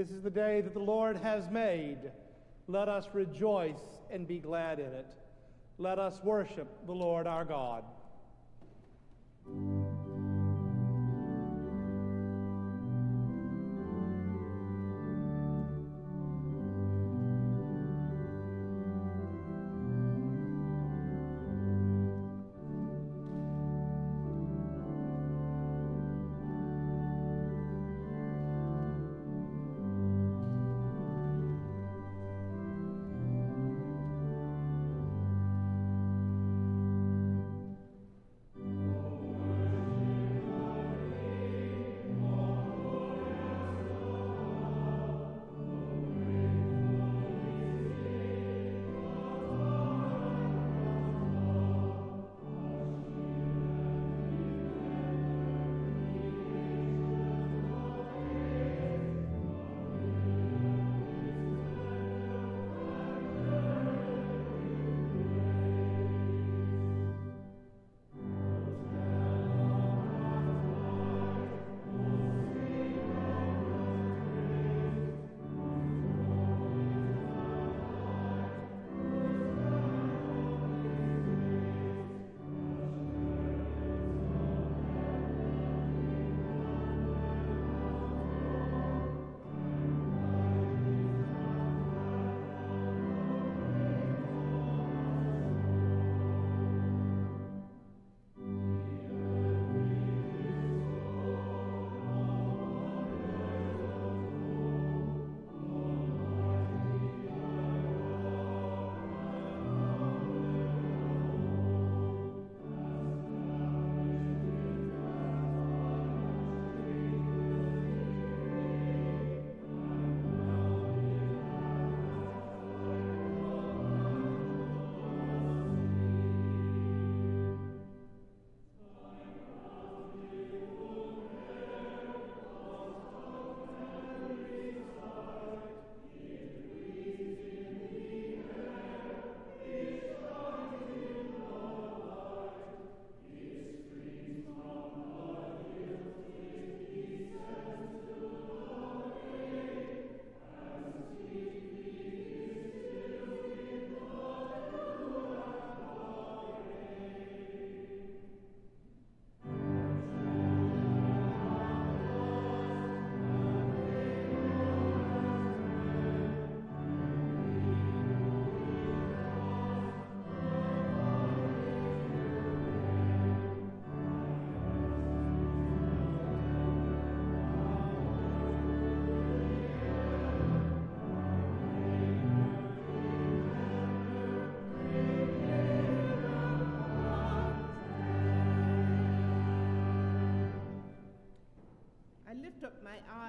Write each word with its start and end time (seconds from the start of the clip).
This 0.00 0.12
is 0.12 0.22
the 0.22 0.30
day 0.30 0.62
that 0.62 0.72
the 0.72 0.80
Lord 0.80 1.18
has 1.18 1.50
made. 1.50 1.98
Let 2.68 2.88
us 2.88 3.04
rejoice 3.12 3.82
and 4.10 4.26
be 4.26 4.38
glad 4.38 4.78
in 4.78 4.86
it. 4.86 5.06
Let 5.76 5.98
us 5.98 6.18
worship 6.24 6.86
the 6.86 6.94
Lord 6.94 7.26
our 7.26 7.44
God. 7.44 7.84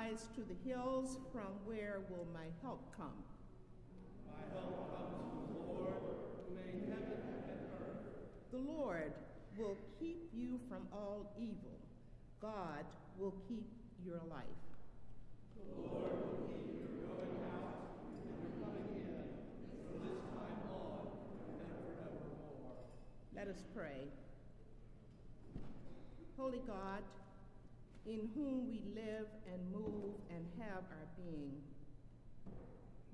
Eyes 0.01 0.27
to 0.35 0.41
the 0.41 0.55
hills, 0.67 1.17
from 1.31 1.51
where 1.65 1.99
will 2.09 2.27
my 2.33 2.45
help 2.61 2.81
come? 2.97 3.13
My 4.25 4.41
help 4.53 4.89
comes 4.97 5.13
from 5.29 5.45
the 5.53 5.61
Lord, 5.73 6.01
who 6.47 6.55
made 6.55 6.89
heaven 6.89 7.21
and 7.49 7.59
earth. 7.77 8.01
The 8.51 8.57
Lord 8.57 9.13
will 9.57 9.77
keep 9.99 10.29
you 10.33 10.59
from 10.67 10.87
all 10.91 11.33
evil. 11.37 11.77
God 12.41 12.85
will 13.19 13.35
keep 13.47 13.67
your 14.03 14.21
life. 14.29 14.63
The 15.55 15.87
Lord 15.87 16.17
will 16.17 16.49
keep 16.49 16.81
your 16.81 16.97
going 17.05 17.37
out 17.53 17.93
and 18.25 18.41
your 18.41 18.53
coming 18.57 18.89
in 18.97 19.21
from 19.85 19.97
this 20.01 20.23
time 20.33 20.61
on 20.73 21.05
and 21.61 21.69
forevermore. 21.85 22.89
Let 23.35 23.47
us 23.47 23.61
pray. 23.75 24.09
Holy 26.37 26.61
God, 26.65 27.03
in 28.11 28.27
whom 28.35 28.67
we 28.67 28.83
live 28.93 29.27
and 29.47 29.71
move 29.71 30.19
and 30.29 30.43
have 30.59 30.83
our 30.91 31.07
being. 31.15 31.55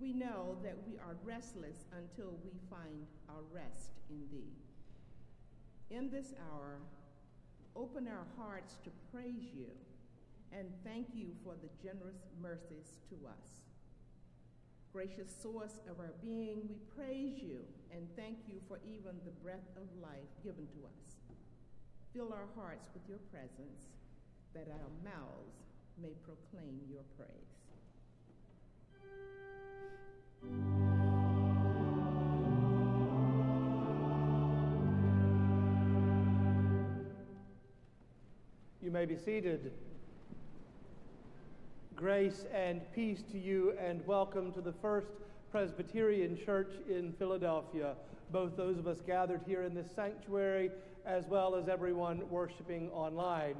We 0.01 0.11
know 0.11 0.57
that 0.63 0.75
we 0.88 0.97
are 0.97 1.15
restless 1.23 1.85
until 1.94 2.33
we 2.44 2.51
find 2.69 3.05
our 3.29 3.45
rest 3.53 3.94
in 4.09 4.25
Thee. 4.31 4.57
In 5.91 6.09
this 6.09 6.33
hour, 6.49 6.79
open 7.75 8.07
our 8.07 8.25
hearts 8.38 8.77
to 8.85 8.89
praise 9.13 9.53
You 9.53 9.69
and 10.51 10.67
thank 10.83 11.07
You 11.13 11.27
for 11.44 11.53
the 11.61 11.69
generous 11.77 12.25
mercies 12.41 12.97
to 13.09 13.15
us. 13.27 13.69
Gracious 14.91 15.29
source 15.29 15.77
of 15.89 15.99
our 15.99 16.13
being, 16.23 16.61
we 16.67 16.77
praise 16.97 17.38
You 17.38 17.61
and 17.94 18.07
thank 18.15 18.38
You 18.47 18.57
for 18.67 18.79
even 18.83 19.13
the 19.25 19.38
breath 19.44 19.69
of 19.77 19.85
life 20.01 20.31
given 20.44 20.65
to 20.73 20.89
us. 20.89 21.21
Fill 22.13 22.33
our 22.33 22.49
hearts 22.55 22.89
with 22.95 23.03
Your 23.07 23.21
presence 23.29 23.96
that 24.53 24.67
our 24.69 24.89
mouths 25.03 25.55
may 26.01 26.13
proclaim 26.25 26.79
your 26.89 27.03
praise. 27.17 27.29
You 38.81 38.91
may 38.91 39.05
be 39.05 39.17
seated. 39.17 39.71
Grace 41.95 42.45
and 42.53 42.81
peace 42.94 43.23
to 43.31 43.38
you, 43.38 43.73
and 43.79 44.05
welcome 44.05 44.53
to 44.53 44.61
the 44.61 44.71
First 44.71 45.07
Presbyterian 45.51 46.38
Church 46.38 46.71
in 46.88 47.11
Philadelphia. 47.13 47.95
Both 48.31 48.55
those 48.55 48.77
of 48.77 48.88
us 48.88 49.01
gathered 49.01 49.41
here 49.45 49.63
in 49.63 49.73
this 49.73 49.91
sanctuary, 49.95 50.69
as 51.05 51.25
well 51.25 51.55
as 51.55 51.67
everyone 51.67 52.29
worshiping 52.29 52.89
online. 52.91 53.55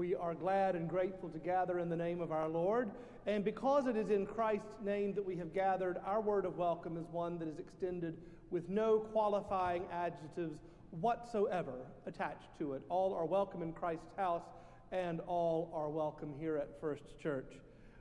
We 0.00 0.14
are 0.14 0.32
glad 0.32 0.76
and 0.76 0.88
grateful 0.88 1.28
to 1.28 1.38
gather 1.38 1.78
in 1.78 1.90
the 1.90 1.96
name 1.96 2.22
of 2.22 2.32
our 2.32 2.48
Lord. 2.48 2.90
And 3.26 3.44
because 3.44 3.86
it 3.86 3.98
is 3.98 4.08
in 4.08 4.24
Christ's 4.24 4.80
name 4.82 5.12
that 5.12 5.26
we 5.26 5.36
have 5.36 5.52
gathered, 5.52 5.98
our 6.06 6.22
word 6.22 6.46
of 6.46 6.56
welcome 6.56 6.96
is 6.96 7.04
one 7.12 7.38
that 7.38 7.48
is 7.48 7.58
extended 7.58 8.16
with 8.50 8.66
no 8.70 9.00
qualifying 9.00 9.82
adjectives 9.92 10.58
whatsoever 11.02 11.74
attached 12.06 12.48
to 12.60 12.72
it. 12.72 12.82
All 12.88 13.12
are 13.12 13.26
welcome 13.26 13.60
in 13.60 13.74
Christ's 13.74 14.16
house, 14.16 14.46
and 14.90 15.20
all 15.26 15.70
are 15.74 15.90
welcome 15.90 16.32
here 16.40 16.56
at 16.56 16.80
First 16.80 17.02
Church. 17.22 17.52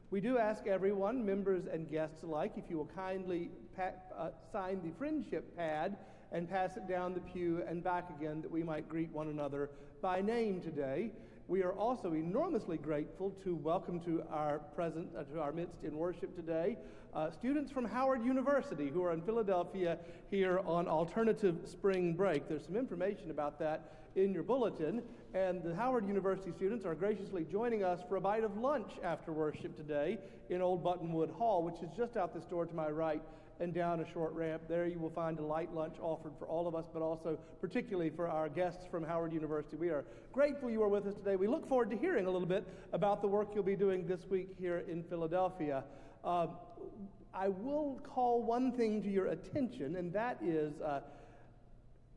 We 0.09 0.21
do 0.21 0.37
ask 0.37 0.67
everyone, 0.67 1.25
members 1.25 1.65
and 1.69 1.91
guests 1.91 2.23
alike, 2.23 2.53
if 2.55 2.63
you 2.69 2.77
will 2.77 2.91
kindly 2.95 3.51
uh, 3.77 4.29
sign 4.53 4.79
the 4.85 4.97
friendship 4.97 5.53
pad 5.57 5.97
and 6.31 6.49
pass 6.49 6.77
it 6.77 6.87
down 6.87 7.13
the 7.13 7.19
pew 7.19 7.61
and 7.67 7.83
back 7.83 8.09
again 8.17 8.41
that 8.41 8.51
we 8.51 8.63
might 8.63 8.87
greet 8.87 9.11
one 9.11 9.27
another 9.27 9.69
by 10.01 10.21
name 10.21 10.61
today. 10.61 11.11
We 11.49 11.63
are 11.63 11.73
also 11.73 12.13
enormously 12.13 12.77
grateful 12.77 13.31
to 13.43 13.55
welcome 13.55 13.99
to 14.01 14.21
our 14.29 14.59
present 14.75 15.07
uh, 15.17 15.23
to 15.33 15.41
our 15.41 15.51
midst 15.51 15.83
in 15.83 15.97
worship 15.97 16.35
today 16.35 16.77
uh, 17.15 17.31
students 17.31 17.71
from 17.71 17.85
Howard 17.85 18.23
University 18.23 18.87
who 18.89 19.03
are 19.03 19.13
in 19.13 19.21
Philadelphia 19.23 19.97
here 20.29 20.59
on 20.59 20.87
alternative 20.87 21.57
spring 21.65 22.13
break. 22.13 22.47
There's 22.47 22.65
some 22.65 22.75
information 22.75 23.31
about 23.31 23.57
that 23.57 23.95
in 24.15 24.31
your 24.31 24.43
bulletin, 24.43 25.01
and 25.33 25.63
the 25.63 25.73
Howard 25.73 26.07
University 26.07 26.51
students 26.51 26.85
are 26.85 26.93
graciously 26.93 27.47
joining 27.51 27.83
us 27.83 27.99
for 28.07 28.17
a 28.17 28.21
bite 28.21 28.43
of 28.43 28.55
lunch 28.57 28.91
after 29.03 29.31
worship 29.31 29.75
today 29.75 30.19
in 30.51 30.61
Old 30.61 30.83
Buttonwood 30.83 31.31
Hall, 31.31 31.63
which 31.63 31.81
is 31.81 31.89
just 31.97 32.15
out 32.15 32.31
this 32.31 32.45
door 32.45 32.67
to 32.67 32.75
my 32.75 32.89
right 32.89 33.23
and 33.59 33.73
down 33.73 33.99
a 33.99 34.11
short 34.13 34.33
ramp. 34.33 34.63
There 34.67 34.87
you 34.87 34.99
will 34.99 35.09
find 35.09 35.37
a 35.39 35.41
light 35.43 35.73
lunch 35.73 35.95
offered 36.01 36.33
for 36.39 36.47
all 36.47 36.67
of 36.67 36.75
us, 36.75 36.85
but 36.91 37.01
also 37.01 37.37
particularly 37.59 38.09
for 38.09 38.27
our 38.27 38.49
guests 38.49 38.85
from 38.89 39.03
Howard 39.03 39.33
University. 39.33 39.75
We 39.75 39.89
are 39.89 40.05
grateful 40.31 40.69
you 40.69 40.81
are 40.83 40.87
with 40.87 41.05
us 41.05 41.15
today. 41.15 41.35
We 41.35 41.47
look 41.47 41.67
forward 41.67 41.89
to 41.89 41.97
hearing 41.97 42.25
a 42.25 42.31
little 42.31 42.47
bit 42.47 42.67
about 42.93 43.21
the 43.21 43.27
work 43.27 43.49
you'll 43.53 43.63
be 43.63 43.75
doing 43.75 44.07
this 44.07 44.21
week 44.29 44.49
here 44.59 44.83
in 44.87 45.03
Philadelphia. 45.03 45.83
Uh, 46.23 46.47
I 47.33 47.49
will 47.49 47.99
call 48.03 48.41
one 48.41 48.71
thing 48.71 49.03
to 49.03 49.09
your 49.09 49.27
attention, 49.27 49.95
and 49.95 50.11
that 50.13 50.37
is. 50.41 50.79
Uh, 50.81 51.01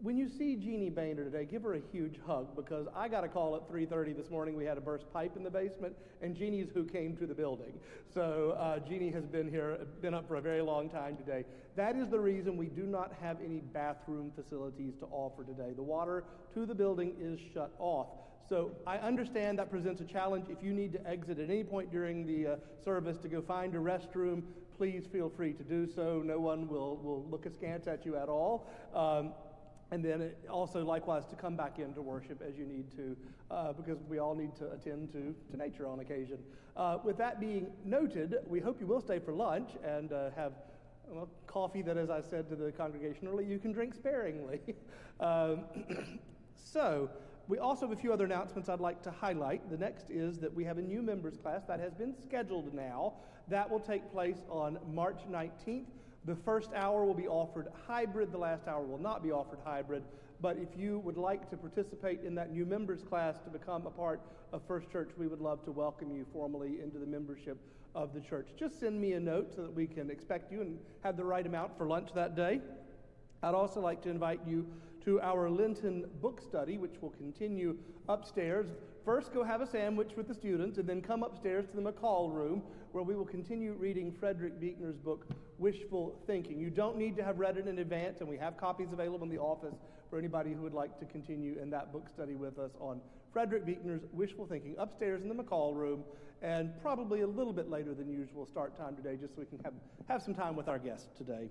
when 0.02 0.16
you 0.16 0.28
see 0.28 0.56
Jeannie 0.56 0.90
Boehner 0.90 1.24
today, 1.24 1.44
give 1.44 1.62
her 1.62 1.74
a 1.74 1.80
huge 1.92 2.18
hug 2.26 2.56
because 2.56 2.88
I 2.94 3.08
got 3.08 3.22
a 3.22 3.28
call 3.28 3.54
at 3.54 3.68
3:30 3.68 4.12
this 4.16 4.30
morning. 4.30 4.56
We 4.56 4.64
had 4.64 4.76
a 4.76 4.80
burst 4.80 5.10
pipe 5.12 5.36
in 5.36 5.44
the 5.44 5.50
basement, 5.50 5.94
and 6.20 6.34
Jeannie's 6.34 6.70
who 6.74 6.84
came 6.84 7.16
to 7.18 7.26
the 7.26 7.34
building. 7.34 7.72
So 8.12 8.56
uh, 8.58 8.80
Jeannie 8.80 9.12
has 9.12 9.24
been 9.24 9.48
here, 9.48 9.78
been 10.00 10.12
up 10.12 10.26
for 10.26 10.36
a 10.36 10.40
very 10.40 10.60
long 10.60 10.90
time 10.90 11.16
today. 11.16 11.44
That 11.76 11.96
is 11.96 12.08
the 12.08 12.18
reason 12.18 12.56
we 12.56 12.66
do 12.66 12.82
not 12.82 13.12
have 13.22 13.38
any 13.40 13.60
bathroom 13.60 14.32
facilities 14.34 14.94
to 14.98 15.06
offer 15.06 15.44
today. 15.44 15.72
The 15.74 15.82
water 15.82 16.24
to 16.54 16.66
the 16.66 16.74
building 16.74 17.14
is 17.20 17.38
shut 17.54 17.72
off. 17.78 18.08
So 18.48 18.72
I 18.86 18.98
understand 18.98 19.60
that 19.60 19.70
presents 19.70 20.00
a 20.00 20.04
challenge. 20.04 20.46
If 20.50 20.64
you 20.64 20.74
need 20.74 20.92
to 20.94 21.06
exit 21.08 21.38
at 21.38 21.48
any 21.48 21.62
point 21.62 21.92
during 21.92 22.26
the 22.26 22.54
uh, 22.54 22.56
service 22.84 23.18
to 23.18 23.28
go 23.28 23.40
find 23.40 23.72
a 23.76 23.78
restroom, 23.78 24.42
please 24.76 25.04
feel 25.12 25.30
free 25.30 25.52
to 25.52 25.62
do 25.62 25.86
so. 25.86 26.22
No 26.24 26.40
one 26.40 26.66
will, 26.66 26.96
will 26.96 27.24
look 27.30 27.46
askance 27.46 27.86
at 27.86 28.04
you 28.04 28.16
at 28.16 28.28
all. 28.28 28.66
Um, 28.94 29.32
and 29.92 30.02
then 30.02 30.30
also 30.48 30.82
likewise 30.82 31.26
to 31.26 31.36
come 31.36 31.54
back 31.54 31.78
into 31.78 32.00
worship 32.00 32.40
as 32.40 32.56
you 32.56 32.64
need 32.64 32.90
to, 32.96 33.14
uh, 33.50 33.72
because 33.74 33.98
we 34.08 34.18
all 34.18 34.34
need 34.34 34.56
to 34.56 34.72
attend 34.72 35.12
to, 35.12 35.34
to 35.50 35.56
nature 35.56 35.86
on 35.86 36.00
occasion. 36.00 36.38
Uh, 36.78 36.96
with 37.04 37.18
that 37.18 37.38
being 37.38 37.66
noted, 37.84 38.36
we 38.46 38.58
hope 38.58 38.80
you 38.80 38.86
will 38.86 39.02
stay 39.02 39.18
for 39.18 39.34
lunch 39.34 39.68
and 39.84 40.12
uh, 40.14 40.30
have 40.34 40.54
well, 41.08 41.28
coffee 41.46 41.82
that, 41.82 41.98
as 41.98 42.08
I 42.08 42.22
said 42.22 42.48
to 42.48 42.56
the 42.56 42.72
congregation 42.72 43.28
earlier, 43.28 43.46
you 43.46 43.58
can 43.58 43.70
drink 43.70 43.92
sparingly. 43.92 44.60
um, 45.20 45.64
so, 46.56 47.10
we 47.48 47.58
also 47.58 47.86
have 47.86 47.96
a 47.96 48.00
few 48.00 48.14
other 48.14 48.24
announcements 48.24 48.70
I'd 48.70 48.80
like 48.80 49.02
to 49.02 49.10
highlight. 49.10 49.68
The 49.68 49.76
next 49.76 50.08
is 50.08 50.38
that 50.38 50.54
we 50.54 50.64
have 50.64 50.78
a 50.78 50.82
new 50.82 51.02
members 51.02 51.36
class 51.36 51.64
that 51.68 51.80
has 51.80 51.92
been 51.92 52.14
scheduled 52.22 52.72
now. 52.72 53.14
That 53.48 53.68
will 53.68 53.80
take 53.80 54.10
place 54.10 54.38
on 54.48 54.78
March 54.90 55.20
19th. 55.30 55.84
The 56.24 56.36
first 56.36 56.70
hour 56.74 57.04
will 57.04 57.14
be 57.14 57.26
offered 57.26 57.68
hybrid, 57.86 58.30
the 58.30 58.38
last 58.38 58.68
hour 58.68 58.82
will 58.82 58.98
not 58.98 59.22
be 59.22 59.32
offered 59.32 59.58
hybrid. 59.64 60.04
But 60.40 60.56
if 60.56 60.68
you 60.76 61.00
would 61.00 61.16
like 61.16 61.50
to 61.50 61.56
participate 61.56 62.20
in 62.24 62.34
that 62.36 62.52
new 62.52 62.64
members 62.64 63.02
class 63.02 63.36
to 63.44 63.50
become 63.50 63.86
a 63.86 63.90
part 63.90 64.20
of 64.52 64.62
First 64.68 64.90
Church, 64.90 65.10
we 65.16 65.26
would 65.26 65.40
love 65.40 65.64
to 65.64 65.72
welcome 65.72 66.10
you 66.10 66.24
formally 66.32 66.80
into 66.82 66.98
the 66.98 67.06
membership 67.06 67.58
of 67.94 68.14
the 68.14 68.20
church. 68.20 68.48
Just 68.56 68.78
send 68.78 69.00
me 69.00 69.14
a 69.14 69.20
note 69.20 69.52
so 69.54 69.62
that 69.62 69.74
we 69.74 69.86
can 69.86 70.10
expect 70.10 70.50
you 70.52 70.60
and 70.60 70.78
have 71.02 71.16
the 71.16 71.24
right 71.24 71.46
amount 71.46 71.76
for 71.76 71.86
lunch 71.86 72.10
that 72.14 72.36
day. 72.36 72.60
I'd 73.42 73.54
also 73.54 73.80
like 73.80 74.00
to 74.02 74.10
invite 74.10 74.40
you 74.46 74.66
to 75.04 75.20
our 75.20 75.50
Lenten 75.50 76.06
book 76.20 76.40
study, 76.40 76.78
which 76.78 76.94
will 77.00 77.10
continue 77.10 77.76
upstairs. 78.08 78.68
First, 79.04 79.34
go 79.34 79.42
have 79.42 79.60
a 79.60 79.66
sandwich 79.66 80.12
with 80.16 80.28
the 80.28 80.34
students, 80.34 80.78
and 80.78 80.88
then 80.88 81.02
come 81.02 81.24
upstairs 81.24 81.66
to 81.66 81.76
the 81.76 81.82
McCall 81.82 82.32
room, 82.32 82.62
where 82.92 83.02
we 83.02 83.16
will 83.16 83.24
continue 83.24 83.72
reading 83.72 84.12
Frederick 84.12 84.60
Buechner's 84.60 84.96
book, 84.96 85.26
Wishful 85.58 86.20
Thinking. 86.26 86.60
You 86.60 86.68
don't 86.68 86.98
need 86.98 87.16
to 87.16 87.24
have 87.24 87.38
read 87.38 87.56
it 87.56 87.66
in 87.66 87.78
advance, 87.78 88.20
and 88.20 88.28
we 88.28 88.36
have 88.36 88.58
copies 88.58 88.92
available 88.92 89.24
in 89.24 89.30
the 89.30 89.38
office 89.38 89.74
for 90.10 90.18
anybody 90.18 90.52
who 90.52 90.60
would 90.60 90.74
like 90.74 90.98
to 90.98 91.06
continue 91.06 91.58
in 91.60 91.70
that 91.70 91.90
book 91.90 92.10
study 92.10 92.34
with 92.34 92.58
us 92.58 92.72
on 92.80 93.00
Frederick 93.32 93.64
Buechner's 93.64 94.02
Wishful 94.12 94.46
Thinking 94.46 94.74
upstairs 94.78 95.22
in 95.22 95.28
the 95.28 95.34
McCall 95.34 95.74
room, 95.74 96.04
and 96.42 96.70
probably 96.82 97.22
a 97.22 97.26
little 97.26 97.52
bit 97.52 97.70
later 97.70 97.94
than 97.94 98.10
usual 98.10 98.44
start 98.44 98.76
time 98.76 98.94
today, 98.94 99.16
just 99.16 99.34
so 99.34 99.40
we 99.40 99.46
can 99.46 99.58
have, 99.64 99.74
have 100.06 100.22
some 100.22 100.34
time 100.34 100.54
with 100.54 100.68
our 100.68 100.78
guests 100.78 101.08
today. 101.16 101.48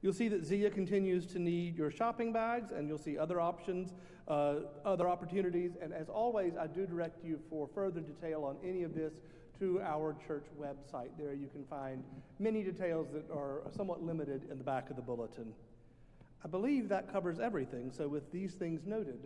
You'll 0.00 0.12
see 0.12 0.26
that 0.28 0.44
Zia 0.44 0.68
continues 0.68 1.26
to 1.26 1.38
need 1.38 1.78
your 1.78 1.92
shopping 1.92 2.32
bags, 2.32 2.72
and 2.72 2.88
you'll 2.88 2.98
see 2.98 3.16
other 3.16 3.40
options, 3.40 3.94
uh, 4.26 4.54
other 4.84 5.08
opportunities. 5.08 5.76
And 5.80 5.92
as 5.92 6.08
always, 6.08 6.54
I 6.56 6.66
do 6.66 6.86
direct 6.86 7.24
you 7.24 7.38
for 7.48 7.68
further 7.72 8.00
detail 8.00 8.42
on 8.42 8.56
any 8.68 8.82
of 8.82 8.96
this 8.96 9.12
to 9.58 9.80
our 9.82 10.16
church 10.26 10.44
website. 10.60 11.10
There 11.18 11.34
you 11.34 11.48
can 11.48 11.64
find 11.64 12.02
many 12.38 12.62
details 12.62 13.08
that 13.12 13.30
are 13.34 13.62
somewhat 13.76 14.02
limited 14.02 14.42
in 14.50 14.58
the 14.58 14.64
back 14.64 14.90
of 14.90 14.96
the 14.96 15.02
bulletin. 15.02 15.52
I 16.44 16.48
believe 16.48 16.88
that 16.88 17.12
covers 17.12 17.38
everything. 17.38 17.92
So, 17.96 18.08
with 18.08 18.32
these 18.32 18.54
things 18.54 18.84
noted, 18.84 19.18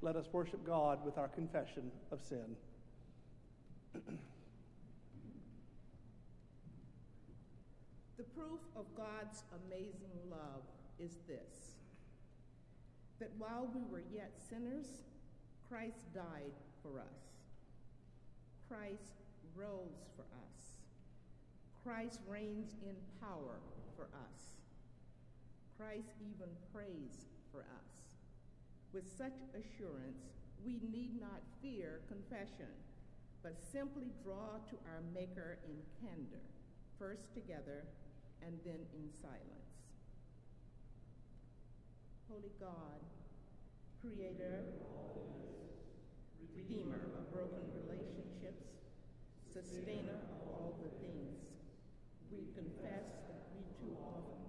let 0.00 0.16
us 0.16 0.26
worship 0.32 0.64
God 0.66 1.04
with 1.04 1.18
our 1.18 1.28
confession 1.28 1.90
of 2.10 2.20
sin. 2.22 2.56
the 8.16 8.22
proof 8.22 8.60
of 8.76 8.86
God's 8.96 9.44
amazing 9.66 10.18
love 10.30 10.62
is 10.98 11.18
this 11.28 11.76
that 13.20 13.30
while 13.38 13.70
we 13.74 13.82
were 13.90 14.02
yet 14.12 14.32
sinners, 14.50 14.86
Christ 15.68 16.12
died 16.14 16.52
for 16.82 16.98
us. 16.98 17.34
Christ 18.68 19.23
rose 19.56 20.06
for 20.16 20.22
us. 20.22 20.78
Christ 21.82 22.20
reigns 22.28 22.74
in 22.82 22.94
power 23.20 23.60
for 23.96 24.04
us. 24.04 24.58
Christ 25.78 26.14
even 26.20 26.48
prays 26.72 27.26
for 27.52 27.60
us. 27.60 27.90
With 28.92 29.04
such 29.18 29.36
assurance, 29.52 30.22
we 30.64 30.80
need 30.90 31.20
not 31.20 31.42
fear 31.60 32.00
confession, 32.08 32.70
but 33.42 33.60
simply 33.60 34.12
draw 34.22 34.62
to 34.70 34.76
our 34.88 35.02
Maker 35.12 35.58
in 35.66 35.76
candor, 36.00 36.40
first 36.98 37.34
together 37.34 37.84
and 38.46 38.58
then 38.64 38.80
in 38.94 39.10
silence. 39.20 39.64
Holy 42.28 42.52
God, 42.58 43.00
creator, 44.00 44.64
redeemer 46.54 47.10
of 47.18 47.32
broken 47.32 47.62
relationships, 47.84 48.73
sustainer 49.54 50.18
of 50.34 50.40
all 50.50 50.74
the 50.82 50.90
things, 50.98 51.38
we 52.26 52.50
confess 52.58 53.06
that 53.30 53.38
we 53.54 53.62
too 53.78 53.94
often 54.02 54.43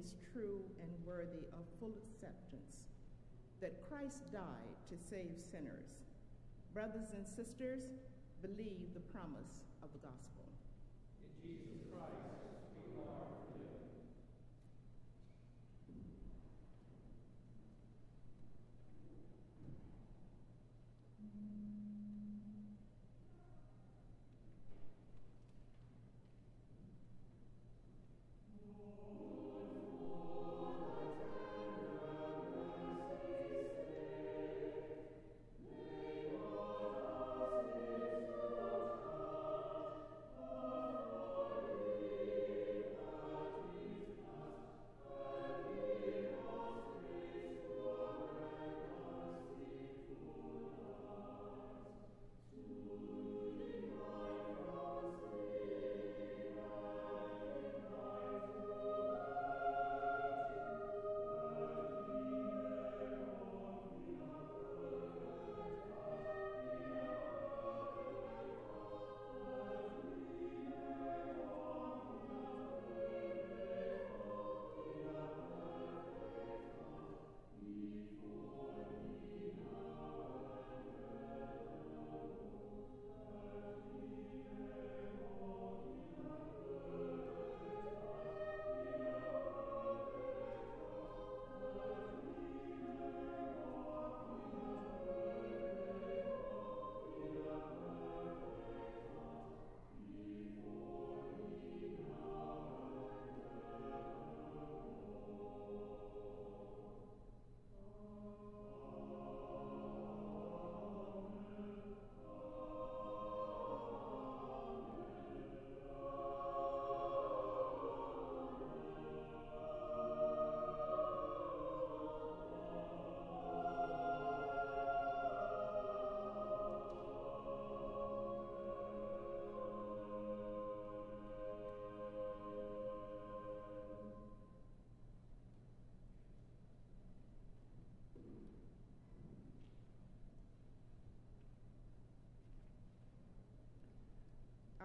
is 0.00 0.14
true 0.32 0.64
and 0.80 0.88
worthy 1.04 1.44
of 1.52 1.68
full 1.78 1.92
acceptance 1.92 2.88
that 3.60 3.76
Christ 3.88 4.32
died 4.32 4.72
to 4.88 4.96
save 4.96 5.36
sinners. 5.36 6.00
Brothers 6.72 7.12
and 7.14 7.26
sisters, 7.26 7.84
believe 8.40 8.94
the 8.94 9.04
promise 9.12 9.60
of 9.82 9.92
the 9.92 9.98
gospel. 9.98 10.48
In 11.20 11.28
Jesus 11.44 11.84
Christ. 11.92 13.39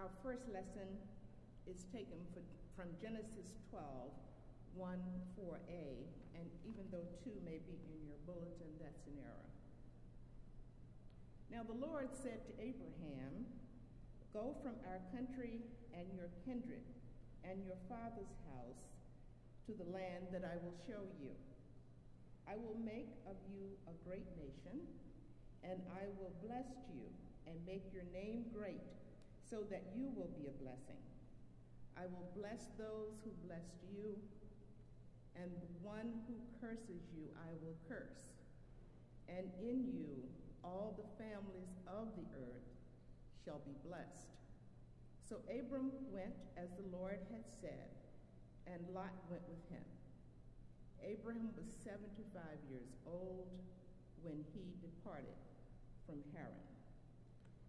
Our 0.06 0.14
first 0.22 0.46
lesson 0.54 0.86
is 1.66 1.82
taken 1.90 2.22
for, 2.30 2.38
from 2.78 2.94
Genesis 3.02 3.58
12, 3.74 3.82
1, 4.78 5.02
4a, 5.34 5.86
and 6.38 6.46
even 6.62 6.86
though 6.94 7.10
2 7.26 7.34
may 7.42 7.58
be 7.66 7.74
in 7.90 8.06
your 8.06 8.22
bulletin, 8.22 8.70
that's 8.78 9.02
an 9.10 9.18
error. 9.18 9.50
Now 11.50 11.66
the 11.66 11.74
Lord 11.74 12.14
said 12.14 12.46
to 12.46 12.52
Abraham, 12.54 13.50
Go 14.30 14.54
from 14.62 14.78
our 14.86 15.02
country 15.10 15.58
and 15.90 16.06
your 16.14 16.30
kindred 16.46 16.86
and 17.42 17.66
your 17.66 17.82
father's 17.90 18.30
house 18.54 18.86
to 19.66 19.74
the 19.74 19.90
land 19.90 20.30
that 20.30 20.46
I 20.46 20.54
will 20.62 20.78
show 20.86 21.02
you. 21.18 21.34
I 22.46 22.54
will 22.54 22.78
make 22.78 23.10
of 23.26 23.34
you 23.50 23.74
a 23.90 23.94
great 24.06 24.30
nation, 24.38 24.86
and 25.66 25.82
I 25.98 26.06
will 26.14 26.30
bless 26.46 26.70
you 26.94 27.10
and 27.50 27.58
make 27.66 27.90
your 27.90 28.06
name 28.14 28.46
great 28.54 28.86
so 29.48 29.62
that 29.70 29.82
you 29.94 30.10
will 30.14 30.30
be 30.34 30.50
a 30.50 30.56
blessing. 30.62 30.98
I 31.96 32.04
will 32.10 32.28
bless 32.34 32.66
those 32.76 33.22
who 33.24 33.30
blessed 33.46 33.78
you, 33.88 34.18
and 35.38 35.50
one 35.82 36.12
who 36.26 36.34
curses 36.60 37.06
you 37.14 37.30
I 37.38 37.54
will 37.62 37.76
curse. 37.88 38.34
And 39.28 39.46
in 39.62 39.86
you 39.86 40.22
all 40.62 40.98
the 40.98 41.06
families 41.22 41.78
of 41.86 42.10
the 42.18 42.26
earth 42.34 42.66
shall 43.44 43.62
be 43.62 43.74
blessed. 43.86 44.34
So 45.22 45.38
Abram 45.46 45.90
went 46.10 46.34
as 46.58 46.70
the 46.74 46.86
Lord 46.90 47.18
had 47.30 47.46
said, 47.46 47.90
and 48.66 48.82
Lot 48.94 49.14
went 49.30 49.42
with 49.46 49.62
him. 49.70 49.82
Abraham 51.02 51.54
was 51.54 51.70
75 51.86 52.42
years 52.70 52.90
old 53.06 53.46
when 54.22 54.42
he 54.54 54.74
departed 54.82 55.38
from 56.06 56.18
Haran. 56.34 56.66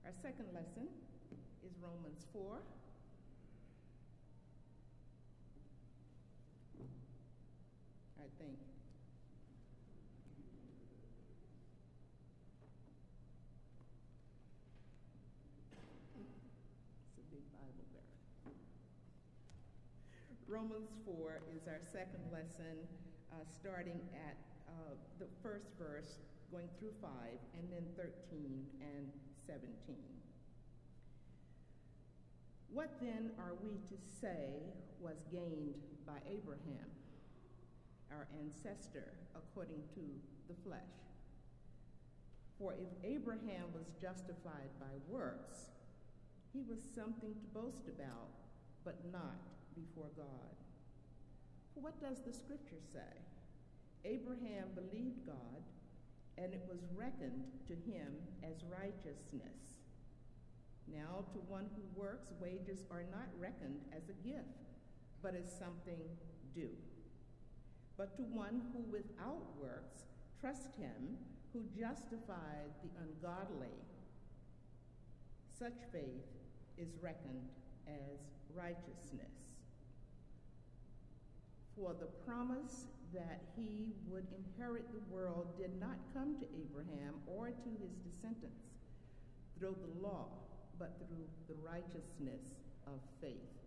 Our 0.05 0.13
second 0.22 0.50
lesson 0.53 0.89
is 1.66 1.74
Romans 1.82 2.26
4. 2.34 2.60
I 8.20 8.28
think. 8.38 8.58
It's 17.08 17.18
a 17.18 17.26
big 17.32 17.46
Bible 17.54 17.86
there. 17.94 18.54
Romans 20.48 20.92
4 21.06 21.42
is 21.56 21.68
our 21.68 21.80
second 21.92 22.24
lesson, 22.32 22.78
uh, 23.32 23.44
starting 23.60 24.00
at 24.14 24.38
uh, 24.68 24.96
the 25.20 25.28
first 25.42 25.68
verse, 25.80 26.20
going 26.52 26.68
through 26.80 26.94
5, 27.02 27.10
and 27.56 27.66
then 27.72 27.86
13 27.96 28.66
and 28.82 29.08
17. 29.48 29.96
What 32.72 32.90
then 33.02 33.32
are 33.40 33.56
we 33.64 33.80
to 33.90 33.98
say 34.22 34.54
was 35.00 35.18
gained 35.32 35.76
by 36.06 36.20
Abraham, 36.30 36.90
our 38.12 38.28
ancestor, 38.40 39.14
according 39.36 39.82
to 39.96 40.02
the 40.48 40.56
flesh? 40.64 40.98
For 42.60 42.74
if 42.74 42.90
Abraham 43.04 43.72
was 43.74 43.94
justified 44.02 44.74
by 44.80 44.92
works, 45.08 45.70
he 46.54 46.64
was 46.68 46.80
something 46.96 47.34
to 47.36 47.48
boast 47.54 47.88
about, 47.88 48.34
but 48.84 48.98
not 49.12 49.46
before 49.76 50.10
God. 50.18 50.56
For 51.74 51.82
what 51.82 52.02
does 52.02 52.18
the 52.26 52.34
scripture 52.34 52.82
say? 52.92 53.14
Abraham 54.06 54.70
believed 54.74 55.26
God, 55.26 55.62
and 56.38 56.54
it 56.54 56.66
was 56.68 56.80
reckoned 56.96 57.46
to 57.68 57.74
him 57.74 58.14
as 58.44 58.64
righteousness. 58.66 59.76
Now, 60.94 61.25
to 61.34 61.39
one 61.48 61.65
who 61.75 62.01
works, 62.01 62.32
wages 62.39 62.86
are 62.89 63.03
not 63.12 63.27
reckoned 63.38 63.82
as 63.96 64.10
a 64.10 64.27
gift, 64.27 64.63
but 65.22 65.36
as 65.36 65.51
something 65.51 66.00
due. 66.53 66.75
But 67.98 68.15
to 68.17 68.24
one 68.24 68.62
who 68.72 68.79
without 68.91 69.44
works 69.60 70.06
trust 70.39 70.75
him 70.77 71.17
who 71.51 71.63
justified 71.77 72.72
the 72.84 72.89
ungodly, 73.01 73.74
such 75.58 75.77
faith 75.91 76.27
is 76.77 76.89
reckoned 77.01 77.50
as 77.88 78.20
righteousness. 78.56 79.34
For 81.75 81.96
the 82.00 82.08
promise 82.25 82.86
that 83.13 83.41
he 83.56 83.94
would 84.08 84.27
inherit 84.34 84.86
the 84.91 85.13
world 85.13 85.48
did 85.58 85.79
not 85.79 85.98
come 86.13 86.36
to 86.39 86.46
Abraham 86.60 87.15
or 87.25 87.48
to 87.48 87.70
his 87.82 87.94
descendants 88.06 88.65
through 89.58 89.75
the 89.82 90.08
law 90.08 90.27
but 90.79 90.98
through 90.98 91.25
the 91.48 91.55
righteousness 91.65 92.43
of 92.86 93.00
faith. 93.22 93.57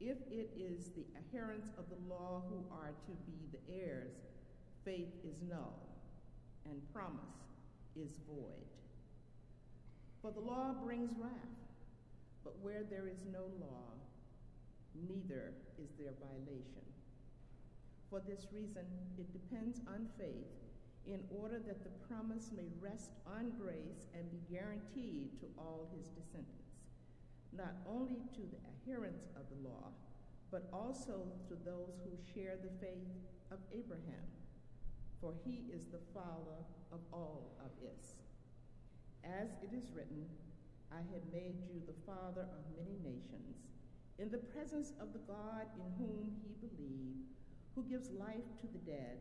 If 0.00 0.18
it 0.30 0.50
is 0.56 0.90
the 0.96 1.06
adherents 1.16 1.68
of 1.78 1.84
the 1.88 2.12
law 2.12 2.42
who 2.48 2.64
are 2.74 2.90
to 3.06 3.12
be 3.26 3.38
the 3.52 3.72
heirs, 3.72 4.14
faith 4.84 5.12
is 5.24 5.36
null 5.48 5.78
and 6.64 6.80
promise 6.92 7.20
is 7.94 8.18
void. 8.28 8.66
For 10.20 10.30
the 10.30 10.40
law 10.40 10.74
brings 10.84 11.10
wrath, 11.18 11.32
but 12.44 12.58
where 12.60 12.82
there 12.88 13.06
is 13.08 13.24
no 13.32 13.44
law, 13.60 13.94
neither 15.08 15.52
is 15.82 15.90
there 15.98 16.14
violation. 16.20 16.86
For 18.10 18.20
this 18.20 18.46
reason, 18.52 18.84
it 19.18 19.32
depends 19.32 19.80
on 19.88 20.08
faith 20.18 20.62
in 21.06 21.20
order 21.30 21.58
that 21.66 21.82
the 21.82 21.90
promise 22.06 22.50
may 22.56 22.68
rest 22.80 23.10
on 23.26 23.52
grace 23.58 24.06
and 24.14 24.30
be 24.30 24.40
guaranteed 24.52 25.40
to 25.40 25.46
all 25.58 25.90
his 25.96 26.08
descendants 26.08 26.62
not 27.52 27.76
only 27.86 28.24
to 28.32 28.40
the 28.48 28.60
adherents 28.72 29.28
of 29.36 29.44
the 29.52 29.68
law, 29.68 29.92
but 30.50 30.68
also 30.72 31.28
to 31.48 31.54
those 31.64 32.00
who 32.04 32.12
share 32.32 32.56
the 32.56 32.72
faith 32.80 33.12
of 33.50 33.58
Abraham, 33.72 34.24
for 35.20 35.34
he 35.44 35.64
is 35.72 35.84
the 35.86 36.02
father 36.12 36.64
of 36.92 37.00
all 37.12 37.52
of 37.60 37.72
us. 37.88 38.16
As 39.24 39.48
it 39.62 39.76
is 39.76 39.92
written, 39.94 40.24
I 40.90 41.00
have 41.12 41.24
made 41.32 41.60
you 41.68 41.80
the 41.86 42.00
father 42.04 42.48
of 42.52 42.76
many 42.76 42.96
nations, 43.04 43.68
in 44.18 44.30
the 44.30 44.44
presence 44.52 44.92
of 45.00 45.12
the 45.12 45.24
God 45.28 45.68
in 45.76 45.88
whom 45.96 46.32
he 46.44 46.52
believed, 46.60 47.32
who 47.74 47.84
gives 47.84 48.10
life 48.10 48.48
to 48.60 48.66
the 48.72 48.84
dead 48.84 49.20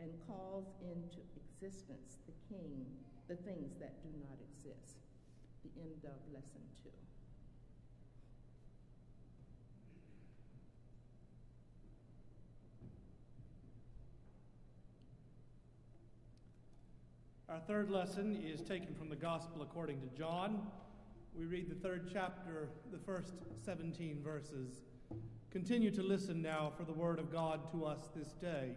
and 0.00 0.10
calls 0.26 0.66
into 0.80 1.20
existence 1.36 2.16
the 2.26 2.32
king, 2.48 2.86
the 3.28 3.36
things 3.36 3.76
that 3.78 4.02
do 4.02 4.08
not 4.18 4.38
exist. 4.52 4.96
The 5.62 5.70
end 5.80 6.04
of 6.04 6.16
lesson 6.32 6.62
two. 6.82 6.90
Our 17.50 17.60
third 17.60 17.90
lesson 17.90 18.42
is 18.46 18.62
taken 18.62 18.94
from 18.94 19.08
the 19.08 19.16
Gospel 19.16 19.62
according 19.62 20.00
to 20.00 20.06
John. 20.16 20.62
We 21.36 21.44
read 21.44 21.68
the 21.68 21.74
third 21.74 22.08
chapter, 22.12 22.68
the 22.92 22.98
first 22.98 23.34
17 23.64 24.22
verses. 24.22 24.82
Continue 25.50 25.90
to 25.90 26.02
listen 26.02 26.40
now 26.40 26.72
for 26.76 26.84
the 26.84 26.92
word 26.92 27.18
of 27.18 27.32
God 27.32 27.70
to 27.72 27.84
us 27.84 28.08
this 28.14 28.28
day. 28.34 28.76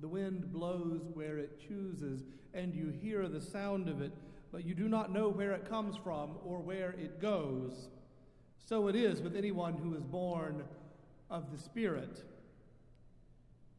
The 0.00 0.08
wind 0.08 0.52
blows 0.52 1.02
where 1.12 1.38
it 1.38 1.60
chooses, 1.66 2.22
and 2.54 2.74
you 2.74 2.88
hear 2.88 3.28
the 3.28 3.40
sound 3.40 3.88
of 3.88 4.00
it, 4.00 4.12
but 4.52 4.64
you 4.64 4.74
do 4.74 4.88
not 4.88 5.12
know 5.12 5.28
where 5.28 5.52
it 5.52 5.68
comes 5.68 5.96
from 5.96 6.36
or 6.44 6.60
where 6.60 6.90
it 6.90 7.20
goes. 7.20 7.88
So 8.64 8.88
it 8.88 8.96
is 8.96 9.20
with 9.20 9.36
anyone 9.36 9.74
who 9.74 9.94
is 9.94 10.04
born 10.04 10.62
of 11.30 11.50
the 11.50 11.58
Spirit. 11.58 12.22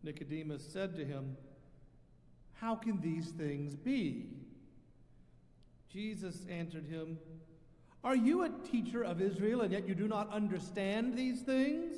Nicodemus 0.04 0.64
said 0.64 0.96
to 0.96 1.06
him, 1.06 1.38
How 2.54 2.76
can 2.76 3.00
these 3.00 3.30
things 3.30 3.76
be? 3.76 4.26
Jesus 5.92 6.46
answered 6.50 6.86
him, 6.86 7.18
Are 8.04 8.16
you 8.16 8.44
a 8.44 8.50
teacher 8.50 9.04
of 9.04 9.22
Israel, 9.22 9.62
and 9.62 9.72
yet 9.72 9.88
you 9.88 9.96
do 9.96 10.08
not 10.08 10.32
understand 10.32 11.16
these 11.18 11.42
things? 11.42 11.96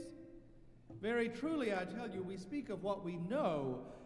Very 1.02 1.30
truly, 1.30 1.74
I 1.74 1.86
tell 1.86 2.10
you, 2.10 2.22
we 2.22 2.38
speak 2.38 2.70
of 2.70 2.84
what 2.84 3.04
we 3.04 3.18
know 3.18 3.80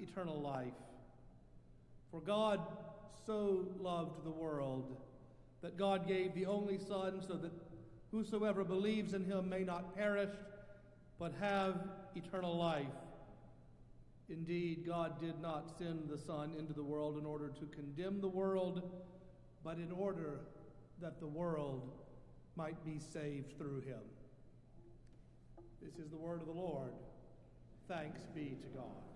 eternal 0.00 0.40
life. 0.40 0.72
For 2.10 2.20
God 2.20 2.60
so 3.26 3.66
loved 3.80 4.24
the 4.24 4.30
world 4.30 4.96
that 5.62 5.76
God 5.76 6.06
gave 6.06 6.34
the 6.34 6.46
only 6.46 6.78
Son, 6.78 7.20
so 7.26 7.34
that 7.34 7.52
whosoever 8.10 8.62
believes 8.62 9.14
in 9.14 9.24
him 9.24 9.48
may 9.48 9.64
not 9.64 9.96
perish, 9.96 10.30
but 11.18 11.32
have 11.40 11.88
eternal 12.14 12.56
life. 12.56 12.86
Indeed, 14.28 14.84
God 14.86 15.20
did 15.20 15.40
not 15.40 15.70
send 15.78 16.08
the 16.08 16.18
Son 16.18 16.52
into 16.58 16.72
the 16.72 16.82
world 16.82 17.18
in 17.18 17.24
order 17.24 17.48
to 17.48 17.66
condemn 17.66 18.20
the 18.20 18.28
world, 18.28 18.82
but 19.64 19.78
in 19.78 19.90
order 19.92 20.40
that 21.00 21.20
the 21.20 21.26
world 21.26 21.90
might 22.56 22.84
be 22.84 22.98
saved 22.98 23.56
through 23.58 23.80
him. 23.80 24.00
This 25.82 25.94
is 26.04 26.10
the 26.10 26.16
word 26.16 26.40
of 26.40 26.46
the 26.46 26.52
Lord. 26.52 26.92
Thanks 27.88 28.20
be 28.34 28.56
to 28.62 28.68
God. 28.76 29.15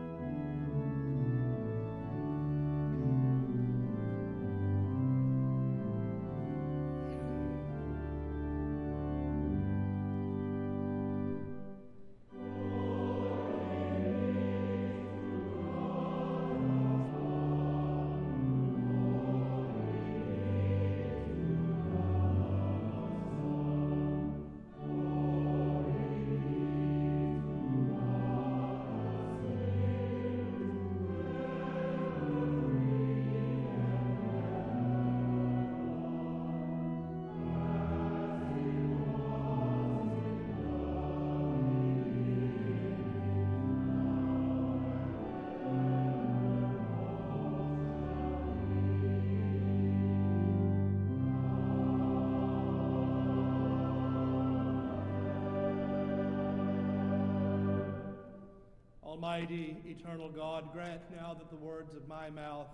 Almighty, 59.21 59.77
eternal 59.85 60.29
God, 60.29 60.73
grant 60.73 61.01
now 61.15 61.35
that 61.35 61.51
the 61.51 61.55
words 61.55 61.93
of 61.93 62.07
my 62.07 62.31
mouth 62.31 62.65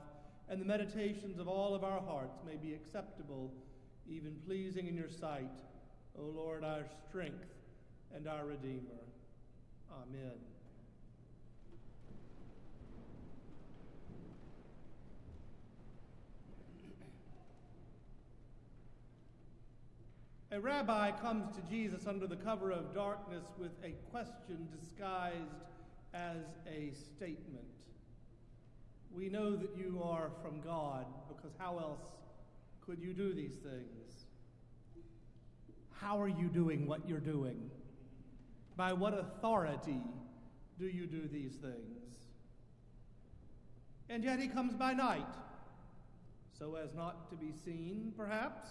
and 0.48 0.62
the 0.62 0.66
meditations 0.66 1.40
of 1.40 1.50
all 1.50 1.76
of 1.76 1.84
our 1.84 2.00
hearts 2.00 2.40
may 2.46 2.56
be 2.56 2.74
acceptable, 2.74 3.52
even 4.10 4.34
pleasing 4.46 4.88
in 4.88 4.96
your 4.96 5.10
sight, 5.10 5.60
O 6.18 6.24
Lord, 6.24 6.64
our 6.64 6.86
strength 7.10 7.50
and 8.16 8.30
our 8.30 8.46
Redeemer. 8.46 8.80
Amen. 9.92 10.32
A 20.54 20.62
rabbi 20.62 21.12
comes 21.12 21.54
to 21.58 21.62
Jesus 21.70 22.08
under 22.08 22.26
the 22.26 22.38
cover 22.38 22.72
of 22.72 22.96
darkness 22.96 23.44
with 23.60 23.74
a 23.84 23.92
question 24.12 24.70
disguised 24.80 25.68
as 26.13 26.43
a 26.67 26.91
statement. 27.15 27.65
We 29.12 29.30
know 29.30 29.56
that 29.56 29.70
you 29.78 30.02
are 30.04 30.30
from 30.41 30.62
God, 30.62 31.06
because 31.28 31.52
how 31.58 31.80
else 31.80 32.02
could 32.86 33.00
you 33.00 33.13
do 33.13 33.34
these 33.34 33.56
things? 33.56 34.26
How 35.93 36.22
are 36.22 36.28
you 36.28 36.48
doing 36.48 36.88
what 36.88 37.08
you're 37.08 37.20
doing? 37.20 37.72
By 38.76 38.93
what 38.93 39.13
authority 39.17 40.02
do 40.78 40.86
you 40.86 41.08
do 41.08 41.28
these 41.28 41.56
things? 41.56 42.15
And 44.10 44.24
yet 44.24 44.39
he 44.39 44.48
comes 44.48 44.76
by 44.76 44.93
night, 44.93 45.26
so 46.58 46.76
as 46.76 46.93
not 46.93 47.30
to 47.30 47.36
be 47.36 47.52
seen, 47.65 48.13
perhaps. 48.15 48.70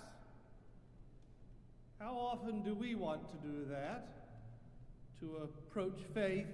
How 1.99 2.15
often 2.15 2.63
do 2.63 2.75
we 2.75 2.95
want 2.95 3.29
to 3.31 3.37
do 3.47 3.65
that? 3.71 4.09
To 5.21 5.37
approach 5.45 5.99
faith 6.15 6.47